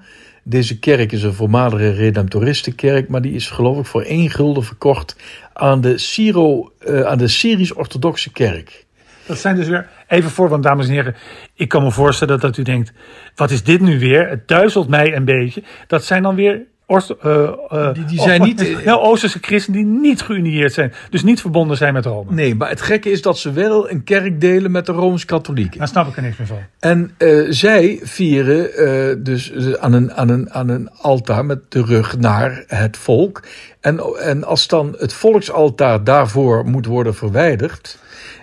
Deze 0.49 0.79
kerk 0.79 1.11
is 1.11 1.23
een 1.23 1.33
voormalige 1.33 1.91
redemptoristenkerk, 1.91 3.09
maar 3.09 3.21
die 3.21 3.33
is 3.33 3.49
geloof 3.49 3.79
ik 3.79 3.85
voor 3.85 4.01
één 4.01 4.29
gulden 4.29 4.63
verkocht 4.63 5.15
aan 5.53 5.81
de, 5.81 5.97
Syro, 5.97 6.71
uh, 6.87 7.01
aan 7.01 7.17
de 7.17 7.27
Syrisch-Orthodoxe 7.27 8.31
kerk. 8.31 8.85
Dat 9.25 9.37
zijn 9.37 9.55
dus 9.55 9.67
weer, 9.67 9.89
even 10.07 10.29
voor, 10.29 10.49
want 10.49 10.63
dames 10.63 10.87
en 10.87 10.93
heren, 10.93 11.15
ik 11.53 11.67
kan 11.67 11.83
me 11.83 11.91
voorstellen 11.91 12.39
dat 12.39 12.57
u 12.57 12.63
denkt, 12.63 12.91
wat 13.35 13.51
is 13.51 13.63
dit 13.63 13.81
nu 13.81 13.99
weer? 13.99 14.29
Het 14.29 14.47
duizelt 14.47 14.87
mij 14.87 15.15
een 15.15 15.25
beetje. 15.25 15.63
Dat 15.87 16.05
zijn 16.05 16.23
dan 16.23 16.35
weer 16.35 16.61
uh, 16.89 17.49
uh, 17.71 17.93
die, 17.93 18.05
die 18.05 18.21
zijn 18.21 18.41
niet. 18.41 18.61
Heel 18.61 19.01
Oosterse 19.01 19.37
christenen 19.41 19.79
die 19.79 19.99
niet 19.99 20.23
geünieerd 20.23 20.73
zijn. 20.73 20.93
Dus 21.09 21.23
niet 21.23 21.41
verbonden 21.41 21.77
zijn 21.77 21.93
met 21.93 22.05
Rome. 22.05 22.33
Nee, 22.33 22.55
maar 22.55 22.69
het 22.69 22.81
gekke 22.81 23.11
is 23.11 23.21
dat 23.21 23.37
ze 23.37 23.51
wel 23.51 23.89
een 23.89 24.03
kerk 24.03 24.41
delen 24.41 24.71
met 24.71 24.85
de 24.85 24.91
Rooms-Katholieken. 24.91 25.79
Daar 25.79 25.87
snap 25.87 26.07
ik 26.07 26.15
er 26.15 26.21
niks 26.21 26.37
meer 26.37 26.47
van. 26.47 26.57
En 26.79 27.11
uh, 27.17 27.45
zij 27.49 27.99
vieren 28.03 29.23
dus 29.23 29.53
aan 29.77 29.93
een, 29.93 30.13
aan, 30.13 30.29
een, 30.29 30.51
aan 30.53 30.69
een 30.69 30.89
altaar 31.01 31.45
met 31.45 31.59
de 31.71 31.83
rug 31.83 32.17
naar 32.17 32.63
het 32.67 32.97
volk. 32.97 33.43
En, 33.79 33.99
en 34.21 34.43
als 34.43 34.67
dan 34.67 34.95
het 34.97 35.13
volksaltaar 35.13 36.03
daarvoor 36.03 36.65
moet 36.65 36.85
worden 36.85 37.15
verwijderd. 37.15 37.97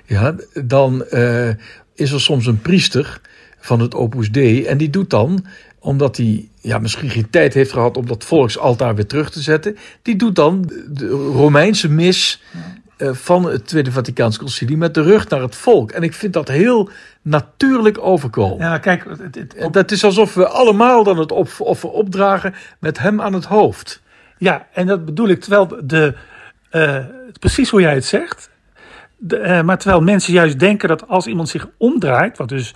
Ja, 0.05 0.35
dan 0.65 1.05
is 1.95 2.13
er 2.13 2.21
soms 2.21 2.47
een 2.47 2.61
priester 2.61 3.21
van 3.59 3.81
het 3.81 3.95
Opus 3.95 4.31
Dei. 4.31 4.65
En 4.65 4.79
die 4.79 4.91
doet 4.91 5.11
dan 5.11 5.45
omdat 5.87 6.17
hij 6.17 6.49
ja, 6.61 6.79
misschien 6.79 7.11
geen 7.11 7.31
tijd 7.31 7.55
heeft 7.55 7.73
gehad 7.73 7.97
om 7.97 8.07
dat 8.07 8.25
volksaltaar 8.25 8.95
weer 8.95 9.07
terug 9.07 9.31
te 9.31 9.41
zetten. 9.41 9.77
Die 10.03 10.17
doet 10.17 10.35
dan 10.35 10.71
de 10.89 11.09
Romeinse 11.33 11.91
mis 11.91 12.43
uh, 12.99 13.11
van 13.13 13.45
het 13.45 13.67
Tweede 13.67 13.93
Vaticaans 13.93 14.39
Concilie 14.39 14.77
met 14.77 14.95
de 14.95 15.03
rug 15.03 15.29
naar 15.29 15.41
het 15.41 15.57
volk. 15.57 15.91
En 15.91 16.03
ik 16.03 16.15
vind 16.15 16.33
dat 16.33 16.49
heel 16.49 16.91
natuurlijk 17.23 17.99
overkomen. 17.99 18.67
Ja, 18.67 18.79
kijk, 18.79 19.05
het, 19.19 19.35
het, 19.35 19.73
dat 19.73 19.91
is 19.91 20.05
alsof 20.05 20.35
we 20.35 20.49
allemaal 20.49 21.05
dan 21.05 21.19
het 21.19 21.33
offer 21.59 21.91
opdragen 21.91 22.55
met 22.79 22.99
hem 22.99 23.21
aan 23.21 23.33
het 23.33 23.45
hoofd. 23.45 24.03
Ja, 24.39 24.67
en 24.73 24.87
dat 24.87 25.05
bedoel 25.05 25.29
ik, 25.29 25.41
terwijl 25.41 25.81
de, 25.85 26.15
uh, 26.73 26.99
precies 27.41 27.71
hoe 27.71 27.81
jij 27.81 27.95
het 27.95 28.05
zegt. 28.05 28.51
De, 29.17 29.39
uh, 29.39 29.63
maar 29.63 29.79
terwijl 29.79 30.03
mensen 30.03 30.33
juist 30.33 30.59
denken 30.59 30.89
dat 30.89 31.09
als 31.09 31.27
iemand 31.27 31.49
zich 31.49 31.69
omdraait, 31.79 32.39
wat 32.39 32.49
dus 32.49 32.75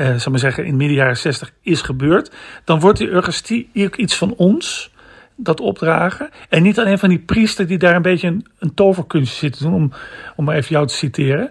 uh, 0.00 0.16
zal 0.16 0.30
maar 0.30 0.40
zeggen, 0.40 0.64
in 0.64 0.76
midden 0.76 0.96
jaren 0.96 1.16
60 1.16 1.52
is 1.62 1.82
gebeurd, 1.82 2.32
dan 2.64 2.80
wordt 2.80 2.98
die 2.98 3.08
Eucharistie 3.08 3.70
ook 3.74 3.96
iets 3.96 4.16
van 4.16 4.34
ons 4.34 4.92
dat 5.36 5.60
opdragen. 5.60 6.30
En 6.48 6.62
niet 6.62 6.78
alleen 6.78 6.98
van 6.98 7.08
die 7.08 7.18
priester 7.18 7.66
die 7.66 7.78
daar 7.78 7.94
een 7.94 8.02
beetje 8.02 8.28
een, 8.28 8.46
een 8.58 8.74
toverkunstje 8.74 9.38
zitten 9.38 9.62
doen, 9.62 9.74
om, 9.74 9.92
om 10.36 10.44
maar 10.44 10.56
even 10.56 10.70
jou 10.70 10.86
te 10.86 10.94
citeren. 10.94 11.50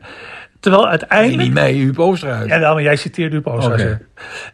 Terwijl 0.59 0.87
uiteindelijk. 0.87 1.37
Nee, 1.37 1.45
niet 1.45 1.53
mij, 1.53 1.73
Huub 1.73 1.99
Oosterhuis. 1.99 2.49
Ja, 2.49 2.59
wel, 2.59 2.73
maar 2.73 2.83
jij 2.83 2.95
citeert 2.95 3.31
Huub 3.31 3.47
Oosterhuis. 3.47 3.97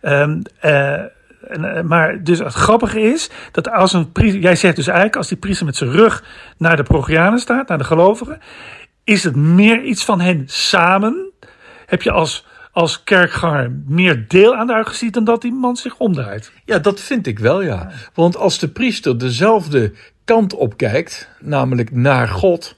Okay. 0.02 0.22
Um, 0.22 0.42
uh, 0.62 1.02
maar 1.84 2.24
dus 2.24 2.40
het 2.40 2.54
grappige 2.54 3.02
is 3.02 3.30
dat 3.52 3.72
als 3.72 3.94
een 3.94 4.12
priester, 4.12 4.42
jij 4.42 4.56
zegt 4.56 4.76
dus 4.76 4.88
eigenlijk, 4.88 5.18
als 5.18 5.28
die 5.28 5.38
priester 5.38 5.66
met 5.66 5.76
zijn 5.76 5.92
rug 5.92 6.24
naar 6.58 6.76
de 6.76 6.84
Progianen 6.84 7.40
staat, 7.40 7.68
naar 7.68 7.78
de 7.78 7.84
gelovigen, 7.84 8.40
is 9.04 9.24
het 9.24 9.36
meer 9.36 9.84
iets 9.84 10.06
van 10.06 10.22
hen 10.22 10.44
samen. 10.46 11.32
Heb 11.86 12.02
je 12.02 12.12
als 12.12 12.46
als 12.76 13.04
kerkganger 13.04 13.72
meer 13.88 14.26
deel 14.28 14.56
aan 14.56 14.68
de 14.68 14.74
eucharistie 14.74 15.12
dan 15.12 15.24
dat 15.24 15.42
die 15.42 15.54
man 15.54 15.76
zich 15.76 15.98
omdraait. 15.98 16.52
Ja, 16.66 16.80
dat 16.80 17.00
vind 17.00 17.28
ik 17.28 17.40
wel, 17.40 17.62
ja. 17.62 17.92
Want 18.14 18.38
als 18.38 18.60
de 18.60 18.68
priester 18.68 19.18
dezelfde 19.18 19.94
kant 20.26 20.54
op 20.54 20.78
kijkt, 20.78 21.30
namelijk 21.40 21.92
naar 21.92 22.28
God, 22.28 22.76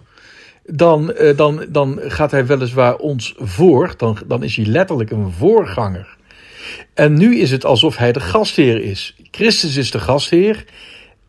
dan, 0.66 1.14
eh, 1.14 1.38
dan, 1.38 1.66
dan 1.70 2.00
gaat 2.02 2.32
hij 2.32 2.46
weliswaar 2.46 2.96
ons 2.96 3.36
voor. 3.38 3.94
Dan, 3.98 4.18
dan 4.28 4.44
is 4.44 4.56
hij 4.56 4.66
letterlijk 4.66 5.12
een 5.12 5.32
voorganger. 5.32 6.18
En 6.94 7.14
nu 7.14 7.38
is 7.38 7.52
het 7.52 7.66
alsof 7.66 7.98
hij 7.98 8.12
de 8.12 8.20
gastheer 8.20 8.82
is. 8.82 9.16
Christus 9.32 9.76
is 9.76 9.92
de 9.92 10.00
gastheer. 10.00 10.66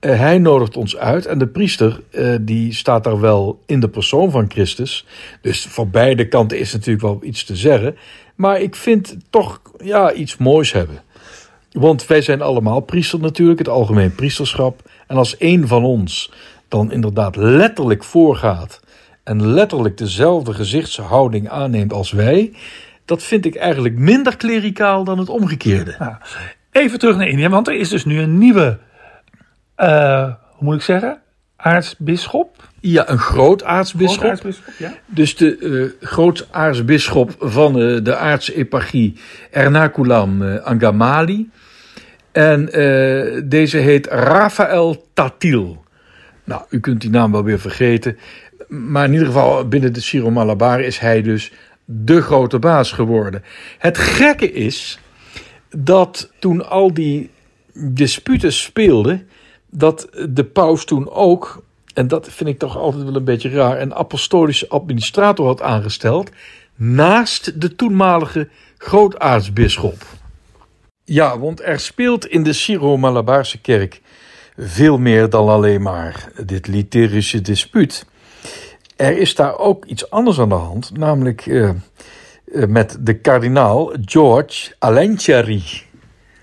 Uh, 0.00 0.18
hij 0.18 0.38
nodigt 0.38 0.76
ons 0.76 0.96
uit 0.96 1.26
en 1.26 1.38
de 1.38 1.46
priester 1.46 2.00
uh, 2.10 2.36
die 2.40 2.74
staat 2.74 3.04
daar 3.04 3.20
wel 3.20 3.62
in 3.66 3.80
de 3.80 3.88
persoon 3.88 4.30
van 4.30 4.50
Christus. 4.50 5.06
Dus 5.42 5.66
voor 5.66 5.88
beide 5.88 6.28
kanten 6.28 6.58
is 6.58 6.72
natuurlijk 6.72 7.02
wel 7.02 7.18
iets 7.22 7.44
te 7.44 7.56
zeggen. 7.56 7.96
Maar 8.38 8.60
ik 8.60 8.74
vind 8.74 9.16
toch 9.30 9.60
ja, 9.78 10.12
iets 10.12 10.36
moois 10.36 10.72
hebben. 10.72 11.02
Want 11.72 12.06
wij 12.06 12.20
zijn 12.20 12.42
allemaal 12.42 12.80
priester 12.80 13.20
natuurlijk, 13.20 13.58
het 13.58 13.68
algemeen 13.68 14.14
priesterschap. 14.14 14.82
En 15.06 15.16
als 15.16 15.36
één 15.36 15.68
van 15.68 15.84
ons 15.84 16.32
dan 16.68 16.92
inderdaad 16.92 17.36
letterlijk 17.36 18.04
voorgaat 18.04 18.80
en 19.24 19.46
letterlijk 19.46 19.98
dezelfde 19.98 20.54
gezichtshouding 20.54 21.48
aanneemt 21.48 21.92
als 21.92 22.10
wij, 22.10 22.52
dat 23.04 23.22
vind 23.22 23.44
ik 23.44 23.54
eigenlijk 23.56 23.94
minder 23.94 24.36
klericaal 24.36 25.04
dan 25.04 25.18
het 25.18 25.28
omgekeerde. 25.28 25.94
Nou, 25.98 26.14
even 26.70 26.98
terug 26.98 27.16
naar 27.16 27.28
India, 27.28 27.48
want 27.48 27.68
er 27.68 27.74
is 27.74 27.88
dus 27.88 28.04
nu 28.04 28.20
een 28.20 28.38
nieuwe, 28.38 28.78
uh, 29.76 30.22
hoe 30.24 30.64
moet 30.64 30.74
ik 30.74 30.82
zeggen, 30.82 31.20
aartsbisschop. 31.58 32.68
Ja, 32.80 33.08
een 33.10 33.18
groot 33.18 33.64
aartsbisschop. 33.64 34.54
Ja. 34.78 34.94
Dus 35.06 35.36
de 35.36 35.58
uh, 35.58 36.08
groot 36.08 36.48
aartsbisschop 36.50 37.34
van 37.38 37.80
uh, 37.80 38.04
de 38.04 38.16
aardse 38.16 38.54
eparchie 38.54 39.14
Ernakulam 39.50 40.42
uh, 40.42 40.64
Angamali. 40.64 41.50
En 42.32 42.64
deze 43.48 43.76
heet 43.76 44.06
Rafael 44.06 45.06
Tatil. 45.12 45.84
Nou, 46.44 46.62
u 46.70 46.80
kunt 46.80 47.00
die 47.00 47.10
naam 47.10 47.32
wel 47.32 47.44
weer 47.44 47.58
vergeten. 47.60 48.18
Maar 48.68 49.04
in 49.04 49.12
ieder 49.12 49.26
geval 49.26 49.68
binnen 49.68 49.92
de 49.92 50.00
Siro 50.00 50.30
Malabar 50.30 50.80
is 50.80 50.98
hij 50.98 51.22
dus 51.22 51.52
de 51.84 52.22
grote 52.22 52.58
baas 52.58 52.92
geworden. 52.92 53.42
Het 53.78 53.98
gekke 53.98 54.52
is 54.52 54.98
dat 55.70 56.32
toen 56.38 56.68
al 56.68 56.94
die 56.94 57.30
disputen 57.74 58.52
speelden, 58.52 59.28
dat 59.70 60.08
de 60.28 60.44
paus 60.44 60.84
toen 60.84 61.10
ook, 61.10 61.62
en 61.94 62.08
dat 62.08 62.28
vind 62.30 62.48
ik 62.48 62.58
toch 62.58 62.76
altijd 62.76 63.04
wel 63.04 63.16
een 63.16 63.24
beetje 63.24 63.50
raar, 63.50 63.80
een 63.80 63.94
apostolische 63.94 64.68
administrator 64.68 65.46
had 65.46 65.62
aangesteld 65.62 66.30
naast 66.74 67.60
de 67.60 67.74
toenmalige 67.74 68.48
grootaartsbisschop. 68.76 70.02
Ja, 71.04 71.38
want 71.38 71.62
er 71.62 71.80
speelt 71.80 72.26
in 72.26 72.42
de 72.42 72.52
Syro-Malabaarse 72.52 73.60
kerk 73.60 74.00
veel 74.56 74.98
meer 74.98 75.30
dan 75.30 75.48
alleen 75.48 75.82
maar 75.82 76.32
dit 76.44 76.66
liturgische 76.66 77.40
dispuut. 77.40 78.06
Er 78.96 79.18
is 79.18 79.34
daar 79.34 79.58
ook 79.58 79.84
iets 79.84 80.10
anders 80.10 80.40
aan 80.40 80.48
de 80.48 80.54
hand, 80.54 80.96
namelijk 80.96 81.46
uh, 81.46 81.70
met 82.68 82.96
de 83.00 83.18
kardinaal 83.18 83.92
George 84.04 84.74
Alencheri. 84.78 85.62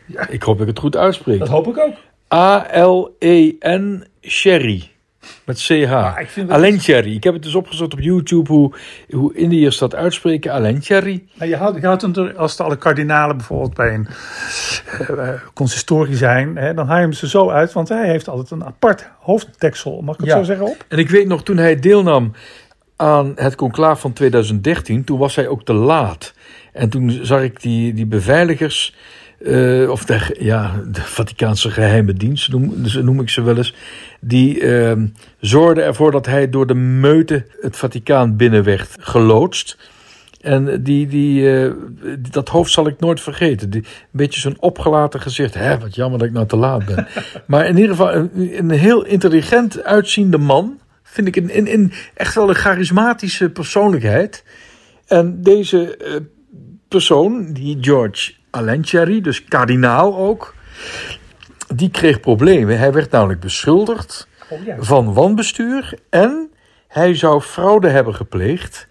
Ja. 0.06 0.28
Ik 0.28 0.44
hoop 0.44 0.58
dat 0.58 0.68
ik 0.68 0.74
het 0.74 0.84
goed 0.84 0.96
uitspreek. 0.96 1.40
Dat 1.40 1.48
hoop 1.48 1.68
ik 1.68 1.78
ook. 1.78 1.96
A-L-E-N 2.34 4.06
Sherry. 4.22 4.90
Met 5.46 5.58
CH. 5.58 5.72
Ja, 5.72 6.26
Alain 6.48 6.80
Cherry. 6.80 7.16
Ik 7.16 7.24
heb 7.24 7.34
het 7.34 7.44
dus 7.44 7.56
opgezocht 7.56 7.94
op 7.94 8.00
YouTube 8.00 8.52
hoe, 8.52 8.74
hoe 9.10 9.34
Indiërs 9.34 9.78
dat 9.78 9.96
uitspreken. 9.96 10.52
Alain 10.52 10.82
Cherry. 10.82 11.24
Nou, 11.34 11.50
je 11.50 11.56
houdt, 11.56 11.82
je 11.82 11.86
houdt 11.86 12.36
als 12.38 12.60
alle 12.60 12.78
kardinalen 12.78 13.38
bijvoorbeeld 13.38 13.74
bij 13.74 13.94
een 13.94 14.08
uh, 15.10 15.30
consistorie 15.54 16.16
zijn, 16.16 16.56
hè, 16.56 16.74
dan 16.74 16.88
haal 16.88 16.98
je 16.98 17.02
hem 17.02 17.14
ze 17.14 17.30
zo 17.30 17.50
uit, 17.50 17.74
want 17.74 17.90
hij 17.90 18.08
heeft 18.08 18.28
altijd 18.28 18.52
een 18.52 18.66
apart 18.66 19.10
hoofddeksel, 19.20 20.02
mag 20.02 20.16
ik 20.16 20.22
het 20.22 20.32
zo 20.32 20.44
zeggen 20.44 20.66
op? 20.66 20.86
En 20.88 20.98
ik 20.98 21.10
weet 21.10 21.28
nog, 21.28 21.44
toen 21.44 21.58
hij 21.58 21.80
deelnam 21.80 22.32
aan 22.96 23.32
het 23.36 23.56
conclaaf 23.56 24.00
van 24.00 24.14
2013, 24.14 25.04
toen 25.04 25.18
was 25.18 25.36
hij 25.36 25.48
ook 25.48 25.66
te 25.66 25.74
laat. 25.74 26.34
En 26.74 26.90
toen 26.90 27.20
zag 27.22 27.42
ik 27.42 27.62
die, 27.62 27.94
die 27.94 28.06
beveiligers 28.06 28.96
uh, 29.40 29.90
of 29.90 30.06
de, 30.06 30.36
ja, 30.40 30.82
de 30.92 31.02
Vaticaanse 31.02 31.72
geheime 31.72 32.14
dienst, 32.14 32.52
noem, 32.52 32.74
dus 32.84 32.94
noem 32.94 33.20
ik 33.20 33.30
ze 33.30 33.42
wel 33.42 33.58
eens. 33.58 33.74
Die 34.20 34.62
uh, 34.62 34.94
zorgde 35.40 35.82
ervoor 35.82 36.12
dat 36.12 36.26
hij 36.26 36.50
door 36.50 36.68
de 36.68 36.74
meute 36.74 37.46
het 37.62 37.78
Vaticaan 37.78 38.36
binnen 38.36 38.64
werd 38.64 38.96
geloodst. 39.00 39.78
En 40.42 40.84
die, 40.84 41.08
die, 41.08 41.42
uh, 41.42 41.72
dat 42.32 42.50
hoofd 42.50 42.72
zal 42.72 42.88
ik 42.88 43.00
nooit 43.00 43.22
vergeten. 43.22 43.70
Die, 43.70 43.82
een 43.82 44.08
beetje 44.12 44.40
zo'n 44.40 44.58
opgelaten 44.60 45.22
gezicht. 45.22 45.54
Hè, 45.54 45.80
wat 45.80 45.96
jammer 45.96 46.20
dat 46.20 46.28
ik 46.28 46.34
nou 46.34 46.48
te 46.48 46.56
laat 46.56 46.86
ben. 46.86 47.08
maar 47.48 47.66
in 47.66 47.76
ieder 47.76 47.90
geval 47.90 48.14
een, 48.14 48.58
een 48.58 48.70
heel 48.70 49.06
intelligent 49.06 49.84
uitziende 49.84 50.38
man. 50.38 50.80
Vind 51.04 51.28
ik 51.28 51.36
een, 51.36 51.58
een, 51.58 51.74
een, 51.74 51.92
echt 52.14 52.36
wel 52.36 52.50
een 52.50 52.56
charismatische 52.56 53.50
persoonlijkheid. 53.50 54.44
En 55.08 55.42
deze 55.42 56.00
uh, 56.02 56.16
persoon, 56.88 57.54
die 57.54 57.78
George 57.82 58.34
Alenciari, 58.56 59.22
dus 59.22 59.44
kardinaal 59.44 60.18
ook, 60.18 60.54
die 61.76 61.90
kreeg 61.90 62.20
problemen. 62.20 62.78
Hij 62.78 62.94
werd 62.94 63.12
namelijk 63.12 63.40
beschuldigd 63.40 64.28
oh, 64.50 64.60
van 64.80 65.14
wanbestuur 65.14 65.94
en 66.10 66.52
hij 66.88 67.16
zou 67.16 67.42
fraude 67.42 67.90
hebben 67.90 68.16
gepleegd 68.16 68.88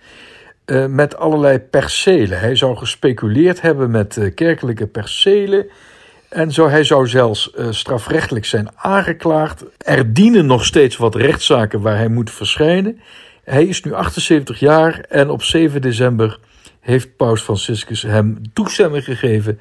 uh, 0.66 0.86
met 0.86 1.16
allerlei 1.16 1.58
percelen. 1.58 2.40
Hij 2.40 2.56
zou 2.56 2.76
gespeculeerd 2.76 3.60
hebben 3.60 3.90
met 3.90 4.16
uh, 4.16 4.34
kerkelijke 4.34 4.86
percelen. 4.86 5.66
En 6.28 6.52
zo, 6.52 6.68
hij 6.68 6.84
zou 6.84 7.08
zelfs 7.08 7.52
uh, 7.58 7.66
strafrechtelijk 7.70 8.44
zijn 8.44 8.68
aangeklaagd. 8.76 9.64
Er 9.78 10.12
dienen 10.12 10.46
nog 10.46 10.64
steeds 10.64 10.96
wat 10.96 11.14
rechtszaken 11.14 11.80
waar 11.80 11.96
hij 11.96 12.08
moet 12.08 12.30
verschijnen. 12.30 13.00
Hij 13.44 13.64
is 13.64 13.82
nu 13.82 13.92
78 13.92 14.58
jaar 14.58 15.00
en 15.08 15.30
op 15.30 15.42
7 15.42 15.80
december 15.80 16.38
heeft 16.84 17.16
Paus 17.16 17.42
Franciscus 17.42 18.02
hem 18.02 18.40
toestemming 18.52 19.04
gegeven 19.04 19.58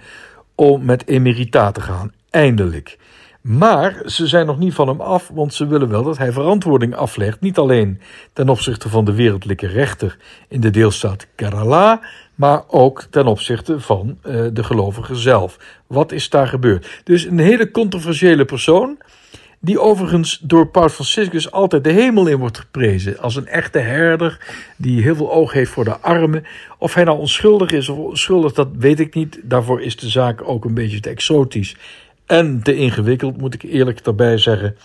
om 0.56 0.86
met 0.86 1.08
emerita 1.08 1.72
te 1.72 1.82
gaan. 1.82 2.12
Eindelijk. 2.30 2.98
Maar 3.42 4.02
ze 4.06 4.28
zijn 4.28 4.46
nog 4.46 4.58
niet 4.58 4.74
van 4.74 4.88
hem 4.88 5.02
af, 5.02 5.30
want 5.34 5.54
ze 5.54 5.68
willen 5.68 5.90
wel 5.90 6.04
dat 6.04 6.18
hij 6.18 6.32
verantwoording 6.32 6.96
aflegt. 6.96 7.42
Niet 7.42 7.58
alleen 7.58 8.02
ten 8.34 8.50
opzichte 8.50 8.90
van 8.90 9.06
de 9.06 9.14
wereldlijke 9.14 9.68
rechter 9.68 10.18
in 10.48 10.62
de 10.62 10.70
deelstaat 10.70 11.28
Kerala, 11.36 12.02
maar 12.36 12.64
ook 12.68 13.08
ten 13.10 13.26
opzichte 13.26 13.80
van 13.80 14.18
uh, 14.26 14.48
de 14.54 14.64
gelovigen 14.64 15.16
zelf. 15.16 15.58
Wat 15.88 16.12
is 16.12 16.30
daar 16.30 16.48
gebeurd? 16.48 17.02
Dus 17.04 17.26
een 17.26 17.40
hele 17.40 17.72
controversiële 17.72 18.46
persoon 18.46 18.98
die 19.66 19.80
overigens 19.80 20.40
door 20.42 20.68
Paus 20.68 20.94
Franciscus 20.94 21.52
altijd 21.52 21.84
de 21.84 21.92
hemel 21.92 22.28
in 22.28 22.38
wordt 22.38 22.58
geprezen. 22.58 23.18
Als 23.20 23.36
een 23.36 23.48
echte 23.48 23.80
herder 23.80 24.38
die 24.78 25.02
heel 25.02 25.16
veel 25.16 25.32
oog 25.32 25.54
heeft 25.54 25.72
voor 25.72 25.84
de 25.84 26.00
armen. 26.00 26.46
Of 26.78 26.94
hij 26.94 27.04
nou 27.04 27.20
onschuldig 27.20 27.72
is 27.72 27.90
of 27.90 27.98
onschuldig, 27.98 28.54
dat 28.54 28.68
weet 28.78 29.00
ik 29.00 29.14
niet. 29.14 29.40
Daarvoor 29.44 29.82
is 29.82 29.96
de 29.96 30.10
zaak 30.10 30.42
ook 30.48 30.66
een 30.66 30.74
beetje 30.74 31.00
te 31.00 31.10
exotisch 31.10 31.76
en 32.26 32.64
te 32.64 32.76
ingewikkeld, 32.76 33.38
moet 33.38 33.54
ik 33.54 33.64
eerlijk 33.64 34.04
daarbij 34.04 34.38
zeggen. 34.38 34.76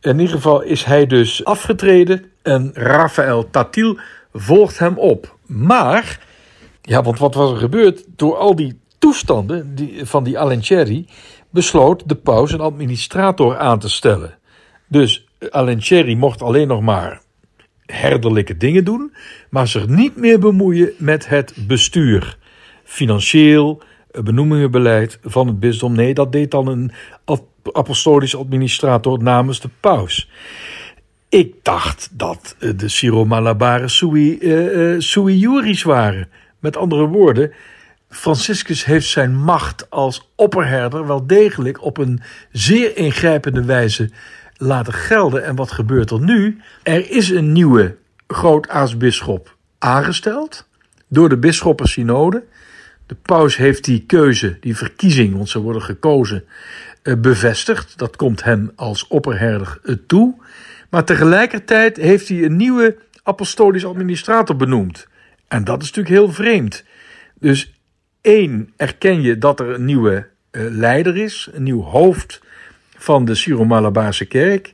In 0.00 0.18
ieder 0.18 0.34
geval 0.34 0.62
is 0.62 0.84
hij 0.84 1.06
dus 1.06 1.44
afgetreden 1.44 2.24
en 2.42 2.70
Rafael 2.74 3.50
Tatil 3.50 3.98
volgt 4.32 4.78
hem 4.78 4.98
op. 4.98 5.36
Maar, 5.46 6.20
ja, 6.82 7.02
want 7.02 7.18
wat 7.18 7.34
was 7.34 7.50
er 7.50 7.56
gebeurd? 7.56 8.04
Door 8.16 8.36
al 8.36 8.56
die 8.56 8.80
toestanden 8.98 9.74
van 10.02 10.24
die 10.24 10.38
Alencheri 10.38 11.06
besloot 11.50 12.08
de 12.08 12.14
paus 12.14 12.52
een 12.52 12.60
administrator 12.60 13.58
aan 13.58 13.78
te 13.78 13.88
stellen. 13.88 14.38
Dus 14.86 15.26
Alencieri 15.50 16.16
mocht 16.16 16.42
alleen 16.42 16.68
nog 16.68 16.80
maar 16.80 17.20
herderlijke 17.86 18.56
dingen 18.56 18.84
doen, 18.84 19.12
maar 19.50 19.68
zich 19.68 19.88
niet 19.88 20.16
meer 20.16 20.38
bemoeien 20.38 20.92
met 20.98 21.28
het 21.28 21.54
bestuur. 21.66 22.38
Financieel, 22.84 23.82
benoemingenbeleid 24.22 25.18
van 25.22 25.46
het 25.46 25.60
bisdom. 25.60 25.94
Nee, 25.94 26.14
dat 26.14 26.32
deed 26.32 26.50
dan 26.50 26.66
een 26.66 26.92
apostolisch 27.72 28.36
administrator 28.36 29.22
namens 29.22 29.60
de 29.60 29.70
paus. 29.80 30.30
Ik 31.28 31.54
dacht 31.62 32.10
dat 32.12 32.56
de 32.76 32.88
Syro-Malabaren 32.88 33.90
sui, 33.90 34.38
uh, 34.38 35.00
sui 35.00 35.74
waren. 35.84 36.28
Met 36.58 36.76
andere 36.76 37.06
woorden, 37.06 37.52
Franciscus 38.08 38.84
heeft 38.84 39.06
zijn 39.06 39.36
macht 39.36 39.90
als 39.90 40.30
opperherder 40.34 41.06
wel 41.06 41.26
degelijk 41.26 41.82
op 41.82 41.98
een 41.98 42.20
zeer 42.52 42.96
ingrijpende 42.96 43.64
wijze 43.64 44.10
laten 44.56 44.92
gelden. 44.92 45.44
En 45.44 45.56
wat 45.56 45.70
gebeurt 45.70 46.10
er 46.10 46.20
nu? 46.20 46.60
Er 46.82 47.10
is 47.10 47.30
een 47.30 47.52
nieuwe 47.52 47.96
grootaartsbisschop 48.26 49.56
aangesteld 49.78 50.68
door 51.08 51.28
de 51.28 51.38
bisschoppensynode. 51.38 52.44
De 53.06 53.14
paus 53.14 53.56
heeft 53.56 53.84
die 53.84 54.04
keuze, 54.06 54.56
die 54.60 54.76
verkiezing, 54.76 55.36
want 55.36 55.48
ze 55.48 55.58
worden 55.58 55.82
gekozen, 55.82 56.44
eh, 57.02 57.14
bevestigd. 57.14 57.98
Dat 57.98 58.16
komt 58.16 58.44
hem 58.44 58.72
als 58.76 59.06
opperherder 59.06 59.80
eh, 59.84 59.94
toe. 60.06 60.34
Maar 60.90 61.04
tegelijkertijd 61.04 61.96
heeft 61.96 62.28
hij 62.28 62.44
een 62.44 62.56
nieuwe 62.56 62.96
apostolisch 63.22 63.86
administrator 63.86 64.56
benoemd. 64.56 65.08
En 65.48 65.64
dat 65.64 65.82
is 65.82 65.86
natuurlijk 65.86 66.14
heel 66.14 66.32
vreemd. 66.32 66.84
Dus 67.40 67.77
één, 68.28 68.72
erken 68.76 69.22
je 69.22 69.38
dat 69.38 69.60
er 69.60 69.68
een 69.68 69.84
nieuwe 69.84 70.26
uh, 70.52 70.62
leider 70.70 71.16
is, 71.16 71.48
een 71.52 71.62
nieuw 71.62 71.82
hoofd 71.82 72.40
van 72.96 73.24
de 73.24 73.34
Syro-Malabaarse 73.34 74.24
kerk. 74.24 74.72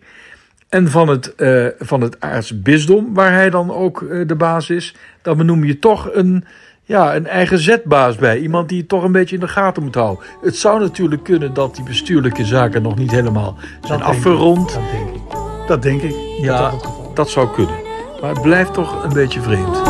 en 0.69 0.91
van 0.91 1.09
het, 1.09 1.35
uh, 1.37 1.67
van 1.79 2.01
het 2.01 2.21
aartsbisdom, 2.21 3.15
waar 3.15 3.33
hij 3.33 3.51
dan 3.51 3.71
ook 3.71 4.01
uh, 4.01 4.27
de 4.27 4.35
baas 4.35 4.71
is, 4.71 4.95
dan 5.23 5.37
benoem 5.37 5.65
je 5.65 5.79
toch 5.79 6.09
een, 6.13 6.45
ja, 6.83 7.15
een 7.15 7.27
eigen 7.27 7.59
zetbaas 7.59 8.17
bij. 8.17 8.39
Iemand 8.39 8.69
die 8.69 8.79
het 8.79 8.89
toch 8.89 9.03
een 9.05 9.13
beetje 9.13 9.35
in 9.35 9.41
de 9.41 9.49
gaten 9.49 9.83
moet 9.83 9.95
houden. 9.95 10.25
Het 10.43 10.57
zou 10.57 10.81
natuurlijk 10.81 11.23
kunnen 11.23 11.55
dat 11.55 11.75
die 11.75 11.85
bestuurlijke 11.85 12.45
zaken 12.45 12.83
nog 12.83 12.97
niet 12.97 13.11
helemaal 13.11 13.57
zijn 13.83 13.99
Dat 13.99 14.09
afgerond. 14.09 14.73
Dat 14.73 14.91
denk 14.93 15.15
ik. 15.15 15.23
Dat 15.67 15.83
denk 15.83 16.03
ik. 16.03 16.15
Ja, 16.41 16.73
dat 17.15 17.31
zou 17.31 17.55
kunnen. 17.55 17.77
Maar 18.21 18.31
het 18.31 18.43
blijft 18.43 18.75
toch 18.75 19.05
een 19.05 19.13
beetje 19.13 19.41
vreemd. 19.41 19.83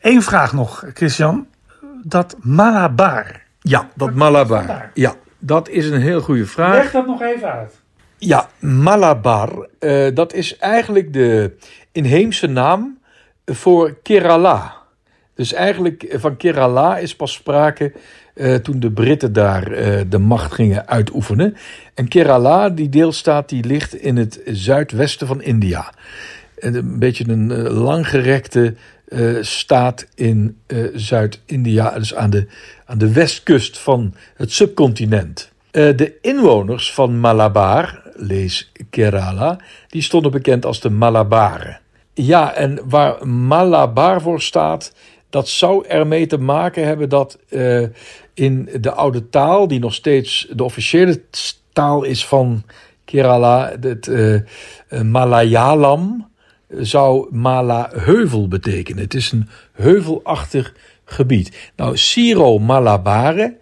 Één 0.00 0.22
vraag 0.22 0.52
nog, 0.52 0.84
Christian. 0.94 1.46
Dat 2.02 2.36
Malabar. 2.40 3.42
Ja, 3.60 3.88
dat 3.94 4.14
Malabar. 4.14 4.90
Ja, 4.94 5.14
dat 5.38 5.68
is 5.68 5.90
een 5.90 6.00
heel 6.00 6.20
goede 6.20 6.46
vraag. 6.46 6.74
Leg 6.74 6.92
dat 6.92 7.06
nog 7.06 7.22
even 7.22 7.52
uit. 7.52 7.80
Ja, 8.18 8.48
Malabar, 8.58 9.68
eh, 9.78 10.14
dat 10.14 10.32
is 10.32 10.56
eigenlijk 10.56 11.12
de 11.12 11.56
inheemse 11.92 12.46
naam 12.46 12.98
voor 13.46 13.96
Kerala. 14.02 14.74
Dus 15.34 15.52
eigenlijk 15.52 16.02
eh, 16.02 16.20
van 16.20 16.36
Kerala 16.36 16.98
is 16.98 17.16
pas 17.16 17.32
sprake 17.32 17.92
eh, 18.34 18.54
toen 18.54 18.80
de 18.80 18.90
Britten 18.90 19.32
daar 19.32 19.64
de 20.08 20.18
macht 20.18 20.52
gingen 20.52 20.88
uitoefenen. 20.88 21.56
En 21.94 22.08
Kerala, 22.08 22.68
die 22.68 22.88
deelstaat, 22.88 23.48
die 23.48 23.64
ligt 23.64 23.94
in 23.94 24.16
het 24.16 24.40
zuidwesten 24.44 25.26
van 25.26 25.42
India. 25.42 25.92
En 26.58 26.74
Een 26.74 26.98
beetje 26.98 27.28
een 27.28 27.68
langgerekte 27.68 28.74
eh, 29.10 29.36
staat 29.40 30.06
in 30.14 30.58
eh, 30.66 30.78
Zuid-India, 30.94 31.98
dus 31.98 32.14
aan 32.14 32.30
de, 32.30 32.46
aan 32.84 32.98
de 32.98 33.12
westkust 33.12 33.78
van 33.78 34.14
het 34.34 34.52
subcontinent. 34.52 35.50
Eh, 35.70 35.96
de 35.96 36.18
inwoners 36.20 36.92
van 36.92 37.20
Malabar, 37.20 38.02
lees 38.14 38.72
Kerala, 38.90 39.58
die 39.88 40.02
stonden 40.02 40.30
bekend 40.30 40.66
als 40.66 40.80
de 40.80 40.90
Malabaren. 40.90 41.80
Ja, 42.14 42.54
en 42.54 42.80
waar 42.84 43.28
Malabar 43.28 44.20
voor 44.20 44.42
staat, 44.42 44.92
dat 45.30 45.48
zou 45.48 45.86
ermee 45.86 46.26
te 46.26 46.38
maken 46.38 46.86
hebben 46.86 47.08
dat 47.08 47.38
in 48.34 48.68
de 48.80 48.92
oude 48.92 49.28
taal, 49.28 49.68
die 49.68 49.78
nog 49.78 49.94
steeds 49.94 50.46
de 50.50 50.64
officiële 50.64 51.22
taal 51.72 52.02
is 52.02 52.26
van 52.26 52.62
Kerala, 53.04 53.72
het 53.80 54.10
Malayalam, 55.02 56.29
zou 56.76 57.34
Mala 57.34 57.90
heuvel 57.94 58.48
betekenen. 58.48 59.02
Het 59.02 59.14
is 59.14 59.32
een 59.32 59.48
heuvelachtig 59.72 60.74
gebied. 61.04 61.70
Nou, 61.76 61.96
Siro 61.96 62.58
Malabare, 62.58 63.56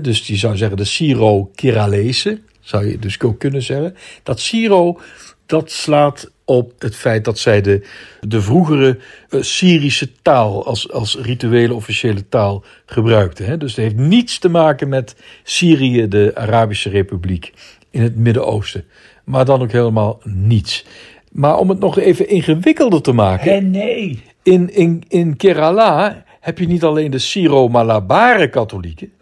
dus 0.00 0.24
die 0.24 0.36
zou 0.36 0.56
zeggen 0.56 0.76
de 0.76 0.84
Siro 0.84 1.50
Keralese, 1.54 2.40
zou 2.60 2.86
je 2.86 2.98
dus 2.98 3.20
ook 3.20 3.38
kunnen 3.38 3.62
zeggen. 3.62 3.96
Dat 4.22 4.40
Siro, 4.40 5.00
dat 5.46 5.70
slaat 5.70 6.32
op 6.44 6.72
het 6.78 6.96
feit 6.96 7.24
dat 7.24 7.38
zij 7.38 7.60
de, 7.60 7.86
de 8.20 8.40
vroegere 8.40 8.98
eh, 9.28 9.42
Syrische 9.42 10.12
taal 10.22 10.66
als, 10.66 10.90
als 10.90 11.16
rituele 11.16 11.74
officiële 11.74 12.28
taal 12.28 12.64
gebruikten. 12.86 13.44
Hè. 13.44 13.56
Dus 13.56 13.76
het 13.76 13.84
heeft 13.84 13.96
niets 13.96 14.38
te 14.38 14.48
maken 14.48 14.88
met 14.88 15.16
Syrië, 15.42 16.08
de 16.08 16.30
Arabische 16.34 16.88
Republiek 16.88 17.52
in 17.90 18.02
het 18.02 18.16
Midden-Oosten. 18.16 18.84
Maar 19.24 19.44
dan 19.44 19.62
ook 19.62 19.72
helemaal 19.72 20.20
niets. 20.24 20.84
Maar 21.34 21.58
om 21.58 21.68
het 21.68 21.78
nog 21.78 21.98
even 21.98 22.28
ingewikkelder 22.28 23.02
te 23.02 23.12
maken. 23.12 23.52
En 23.52 23.70
nee. 23.70 24.22
In, 24.42 24.74
in, 24.74 25.04
in 25.08 25.36
Kerala 25.36 26.24
heb 26.40 26.58
je 26.58 26.66
niet 26.66 26.84
alleen 26.84 27.10
de 27.10 27.18
Syro-Malabare 27.18 28.48
katholieken, 28.48 29.12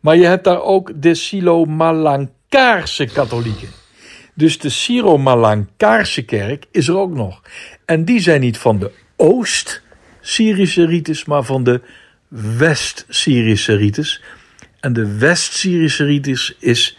maar 0.00 0.16
je 0.16 0.26
hebt 0.26 0.44
daar 0.44 0.62
ook 0.62 0.92
de 1.02 1.14
Silo-Malankaarse 1.14 3.04
katholieken. 3.04 3.68
Dus 4.34 4.58
de 4.58 4.68
Syro-Malankaarse 4.68 6.24
kerk 6.24 6.66
is 6.70 6.88
er 6.88 6.96
ook 6.96 7.14
nog. 7.14 7.42
En 7.84 8.04
die 8.04 8.20
zijn 8.20 8.40
niet 8.40 8.58
van 8.58 8.78
de 8.78 8.90
Oost-Syrische 9.16 10.86
rites, 10.86 11.24
maar 11.24 11.42
van 11.42 11.64
de 11.64 11.80
West-Syrische 12.58 13.76
rites. 13.76 14.22
En 14.80 14.92
de 14.92 15.16
West-Syrische 15.18 16.04
rites 16.04 16.56
is 16.58 16.98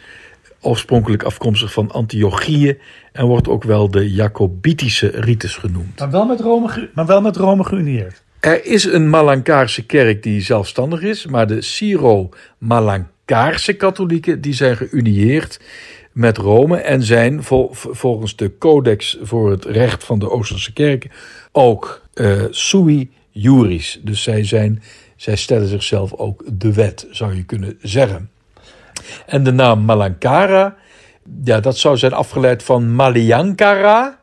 oorspronkelijk 0.62 1.24
afkomstig 1.24 1.74
van 1.74 1.92
Antiochieën 1.92 2.78
en 3.12 3.26
wordt 3.26 3.48
ook 3.48 3.64
wel 3.64 3.92
de 3.92 4.12
Jacobitische 4.12 5.08
rites 5.08 5.56
genoemd. 5.56 6.00
Maar 6.00 6.12
wel 6.12 6.26
met 6.26 6.40
Rome, 6.40 6.90
maar 6.94 7.06
wel 7.06 7.22
met 7.22 7.36
Rome 7.36 7.64
geünieerd. 7.64 8.24
Er 8.40 8.66
is 8.66 8.84
een 8.84 9.10
Malankaarse 9.10 9.86
kerk 9.86 10.24
die 10.24 10.42
zelfstandig 10.42 11.02
is, 11.02 11.26
maar 11.26 11.48
de 11.48 11.62
Syro-Malankaarse 11.62 13.74
katholieken 13.74 14.42
die 14.42 14.54
zijn 14.54 14.78
geunieerd 14.78 15.60
met 16.12 16.38
Rome 16.38 16.78
en 16.78 17.04
zijn 17.04 17.44
vol- 17.44 17.70
volgens 17.74 18.36
de 18.36 18.58
Codex 18.58 19.18
voor 19.22 19.52
het 19.52 19.66
recht 19.66 20.04
van 20.04 20.20
de 20.20 20.30
Oosterse 20.30 20.74
kerken 20.74 21.12
ook 21.52 22.02
eh, 22.14 22.44
sui 22.50 23.10
juris. 23.32 24.00
Dus 24.04 24.24
zij, 24.24 24.44
zijn, 24.44 24.84
zij 25.16 25.36
stellen 25.36 25.68
zichzelf 25.68 26.14
ook 26.14 26.44
de 26.54 26.74
wet, 26.74 27.08
zou 27.12 27.36
je 27.36 27.44
kunnen 27.44 27.78
zeggen. 27.82 28.30
En 29.26 29.44
de 29.44 29.52
naam 29.52 29.80
Malankara, 29.80 30.76
ja, 31.44 31.60
dat 31.60 31.78
zou 31.78 31.98
zijn 31.98 32.14
afgeleid 32.14 32.64
van 32.64 32.96
Maliankara. 32.96 34.20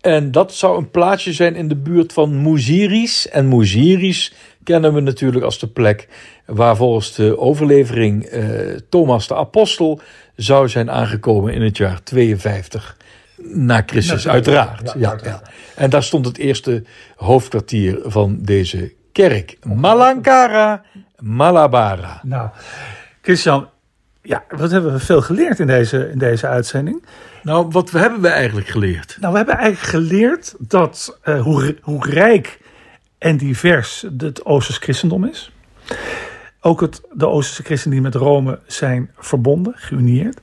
En 0.00 0.30
dat 0.30 0.54
zou 0.54 0.78
een 0.78 0.90
plaatsje 0.90 1.32
zijn 1.32 1.54
in 1.54 1.68
de 1.68 1.76
buurt 1.76 2.12
van 2.12 2.42
Muziris. 2.42 3.28
En 3.28 3.48
Muziris 3.48 4.32
kennen 4.64 4.94
we 4.94 5.00
natuurlijk 5.00 5.44
als 5.44 5.58
de 5.58 5.68
plek 5.68 6.08
waar 6.46 6.76
volgens 6.76 7.14
de 7.14 7.38
overlevering 7.38 8.24
eh, 8.24 8.42
Thomas 8.88 9.28
de 9.28 9.34
Apostel 9.34 10.00
zou 10.36 10.68
zijn 10.68 10.90
aangekomen 10.90 11.54
in 11.54 11.62
het 11.62 11.76
jaar 11.76 12.02
52 12.02 12.96
na 13.42 13.82
Christus, 13.86 14.28
uiteraard. 14.28 14.94
ja, 14.98 15.18
ja. 15.22 15.42
En 15.76 15.90
daar 15.90 16.02
stond 16.02 16.26
het 16.26 16.38
eerste 16.38 16.82
hoofdkwartier 17.16 17.98
van 18.04 18.38
deze 18.40 18.92
kerk. 19.12 19.56
Malankara 19.62 20.82
Malabara. 21.18 22.20
Nou, 22.22 22.48
Christian, 23.22 23.68
ja, 24.22 24.44
wat 24.48 24.70
hebben 24.70 24.92
we 24.92 24.98
veel 24.98 25.22
geleerd 25.22 25.58
in 25.58 25.66
deze, 25.66 26.10
in 26.10 26.18
deze 26.18 26.46
uitzending? 26.46 27.04
Nou, 27.42 27.66
wat 27.70 27.90
hebben 27.90 28.20
we 28.20 28.28
eigenlijk 28.28 28.68
geleerd? 28.68 29.16
Nou, 29.20 29.32
we 29.32 29.38
hebben 29.38 29.56
eigenlijk 29.56 29.90
geleerd 29.90 30.54
dat 30.58 31.18
eh, 31.22 31.40
hoe, 31.42 31.76
hoe 31.82 32.10
rijk 32.10 32.60
en 33.18 33.36
divers 33.36 34.06
het 34.18 34.44
Oosters 34.44 34.78
christendom 34.78 35.24
is. 35.24 35.52
Ook 36.60 36.80
het, 36.80 37.02
de 37.12 37.28
Oosterse 37.28 37.62
christenen 37.62 37.96
die 37.96 38.06
met 38.06 38.14
Rome 38.14 38.58
zijn 38.66 39.10
verbonden, 39.18 39.72
geunieerd. 39.76 40.40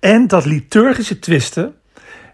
En 0.00 0.26
dat 0.26 0.44
liturgische 0.44 1.18
twisten. 1.18 1.74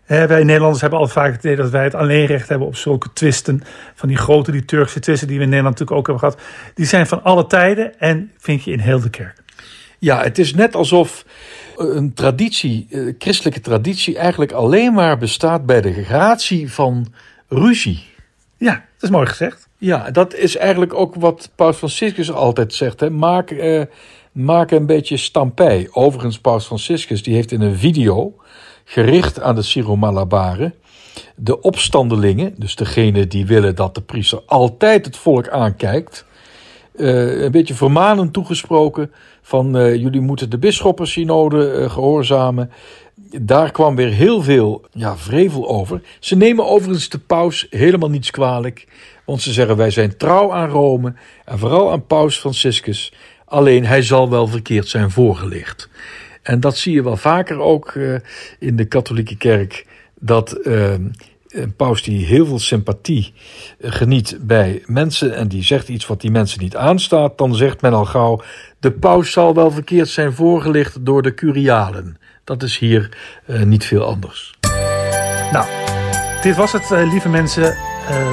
eh, 0.07 0.25
wij 0.25 0.45
Nederlanders 0.45 0.81
hebben 0.81 0.99
al 0.99 1.09
vaak 1.09 1.33
het 1.33 1.45
idee 1.45 1.57
dat 1.57 1.71
wij 1.71 1.85
het 1.85 1.95
alleenrecht 1.95 2.49
hebben 2.49 2.67
op 2.67 2.77
zulke 2.77 3.13
twisten. 3.13 3.63
Van 3.95 4.09
die 4.09 4.17
grote 4.19 4.51
liturgische 4.51 5.01
twisten 5.01 5.29
die 5.29 5.37
we 5.37 5.43
in 5.43 5.49
Nederland 5.49 5.79
natuurlijk 5.79 6.09
ook 6.09 6.19
hebben 6.19 6.31
gehad. 6.31 6.73
Die 6.75 6.87
zijn 6.87 7.07
van 7.07 7.23
alle 7.23 7.47
tijden 7.47 7.99
en 7.99 8.33
vind 8.39 8.65
je 8.65 8.71
in 8.71 8.79
heel 8.79 9.01
de 9.01 9.11
kerk. 9.11 9.44
Ja, 9.99 10.23
het 10.23 10.39
is 10.39 10.55
net 10.55 10.75
alsof 10.75 11.25
een 11.77 12.15
traditie, 12.15 12.87
eh, 12.91 13.15
christelijke 13.19 13.61
traditie, 13.61 14.19
eigenlijk 14.19 14.53
alleen 14.53 14.93
maar 14.93 15.19
bestaat 15.19 15.67
bij 15.67 15.81
de 15.81 16.05
gratie 16.05 16.73
van 16.73 17.07
ruzie. 17.49 18.05
Ja, 18.57 18.73
dat 18.73 19.03
is 19.03 19.11
mooi 19.11 19.27
gezegd. 19.27 19.69
Ja, 19.79 20.11
dat 20.11 20.35
is 20.35 20.57
eigenlijk 20.57 20.95
ook 20.95 21.15
wat 21.15 21.51
Paus 21.55 21.77
Franciscus 21.77 22.33
altijd 22.33 22.75
zegt. 22.75 23.01
Hè. 23.01 23.11
Maak, 23.11 23.51
eh, 23.51 23.83
maak 24.33 24.71
een 24.71 24.87
beetje 24.87 25.17
stampij. 25.17 25.89
Overigens, 25.91 26.39
Paus 26.39 26.67
Franciscus 26.67 27.23
die 27.23 27.35
heeft 27.35 27.53
in 27.53 27.61
een 27.61 27.77
video 27.77 28.35
gericht 28.85 29.41
aan 29.41 29.55
de 29.55 29.63
Syro-Malabaren 29.63 30.75
de 31.37 31.61
opstandelingen, 31.61 32.55
dus 32.59 32.77
degene 32.77 33.27
die 33.27 33.47
willen 33.47 33.75
dat 33.75 33.95
de 33.95 34.01
priester 34.01 34.43
altijd 34.47 35.05
het 35.05 35.17
volk 35.17 35.49
aankijkt, 35.49 36.25
eh, 36.97 37.43
een 37.43 37.51
beetje 37.51 37.75
vermanend 37.75 38.33
toegesproken 38.33 39.13
van 39.43 39.77
eh, 39.77 39.95
jullie 39.95 40.21
moeten 40.21 40.51
de 40.51 40.59
bisschoppensynode 40.59 41.71
eh, 41.71 41.91
gehoorzamen. 41.91 42.71
Daar 43.41 43.71
kwam 43.71 43.97
weer 43.97 44.13
heel 44.13 44.43
veel 44.43 44.85
ja, 44.93 45.17
vrevel 45.17 45.69
over. 45.69 46.01
Ze 46.21 46.37
nemen 46.37 46.67
overigens 46.67 47.09
de 47.09 47.19
paus 47.19 47.67
helemaal 47.71 48.11
niets 48.11 48.31
kwalijk. 48.31 48.87
Want 49.25 49.43
ze 49.43 49.53
zeggen 49.53 49.77
wij 49.77 49.91
zijn 49.91 50.17
trouw 50.17 50.53
aan 50.53 50.69
Rome 50.69 51.15
en 51.45 51.59
vooral 51.59 51.93
aan 51.93 52.07
paus 52.07 52.39
Franciscus. 52.39 53.13
Alleen 53.45 53.85
hij 53.85 54.03
zal 54.03 54.31
wel 54.31 54.47
verkeerd 54.47 54.89
zijn 54.89 55.11
voorgelicht. 55.11 55.89
En 56.43 56.61
dat 56.61 56.77
zie 56.77 56.95
je 56.95 57.03
wel 57.03 57.17
vaker 57.17 57.59
ook 57.61 57.95
in 58.59 58.77
de 58.77 58.85
katholieke 58.85 59.37
kerk. 59.37 59.85
Dat 60.25 60.53
eh, 60.53 60.95
een 61.55 61.75
paus 61.77 62.03
die 62.03 62.27
heel 62.27 62.47
veel 62.47 62.59
sympathie 62.59 63.33
eh, 63.81 63.93
geniet 63.93 64.39
bij 64.41 64.83
mensen 64.87 65.35
en 65.35 65.49
die 65.49 65.63
zegt 65.63 65.89
iets 65.89 66.07
wat 66.07 66.21
die 66.21 66.31
mensen 66.31 66.61
niet 66.63 66.77
aanstaat, 66.77 67.39
dan 67.39 67.55
zegt 67.55 67.81
men 67.81 67.93
al 67.93 68.05
gauw: 68.05 68.43
de 68.79 68.93
paus 68.93 69.33
zal 69.33 69.55
wel 69.55 69.71
verkeerd 69.71 70.09
zijn 70.09 70.33
voorgelicht 70.33 71.05
door 71.07 71.23
de 71.23 71.35
curialen. 71.35 72.19
Dat 72.45 72.63
is 72.63 72.79
hier 72.79 73.17
eh, 73.47 73.63
niet 73.63 73.85
veel 73.85 74.05
anders. 74.05 74.55
Nou, 75.53 75.67
dit 76.43 76.57
was 76.57 76.73
het, 76.73 76.91
eh, 76.91 77.11
lieve 77.11 77.29
mensen. 77.29 77.77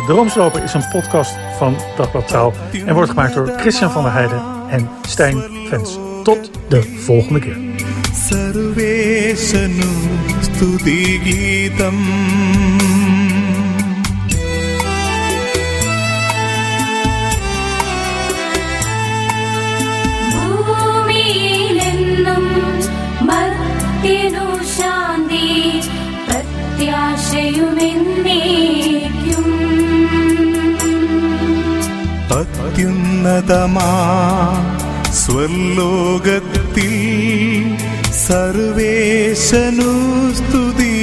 De 0.07 0.13
Roomsloper 0.13 0.63
is 0.63 0.73
een 0.73 0.87
podcast 0.91 1.35
van 1.57 1.75
Dagblad 1.97 2.27
Trouw 2.27 2.53
en 2.85 2.93
wordt 2.93 3.09
gemaakt 3.09 3.33
door 3.33 3.47
Christian 3.47 3.91
van 3.91 4.03
der 4.03 4.11
Heijden 4.11 4.41
en 4.69 4.89
Stijn 5.07 5.43
Vens. 5.67 5.97
Tot 6.23 6.51
de 6.69 6.81
volgende 6.81 7.39
keer. 7.39 7.57
അത്യുന്നതമാ 32.73 33.87
സ്വർലോകത്തിൽ 35.21 36.93
സർവേശനു 38.21 39.91
സ്തുതി 40.39 40.93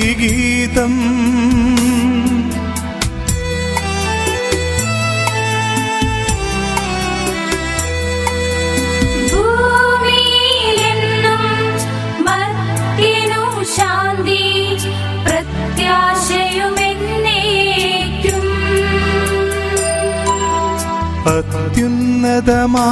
അത്യുന്നതമാ 21.27 22.89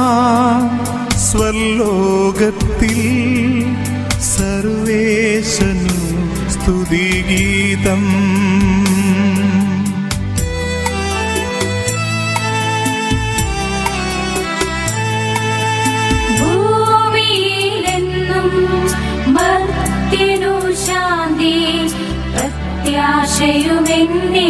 സ്വർലോകത്തിൽ 1.15 2.99
സർവേശനു 4.19 5.97
സ്തുതിഗീതം. 6.49 8.03
ശാന്തി 20.87 21.55
പ്രത്യാശയുമെന്നേ 22.33 24.49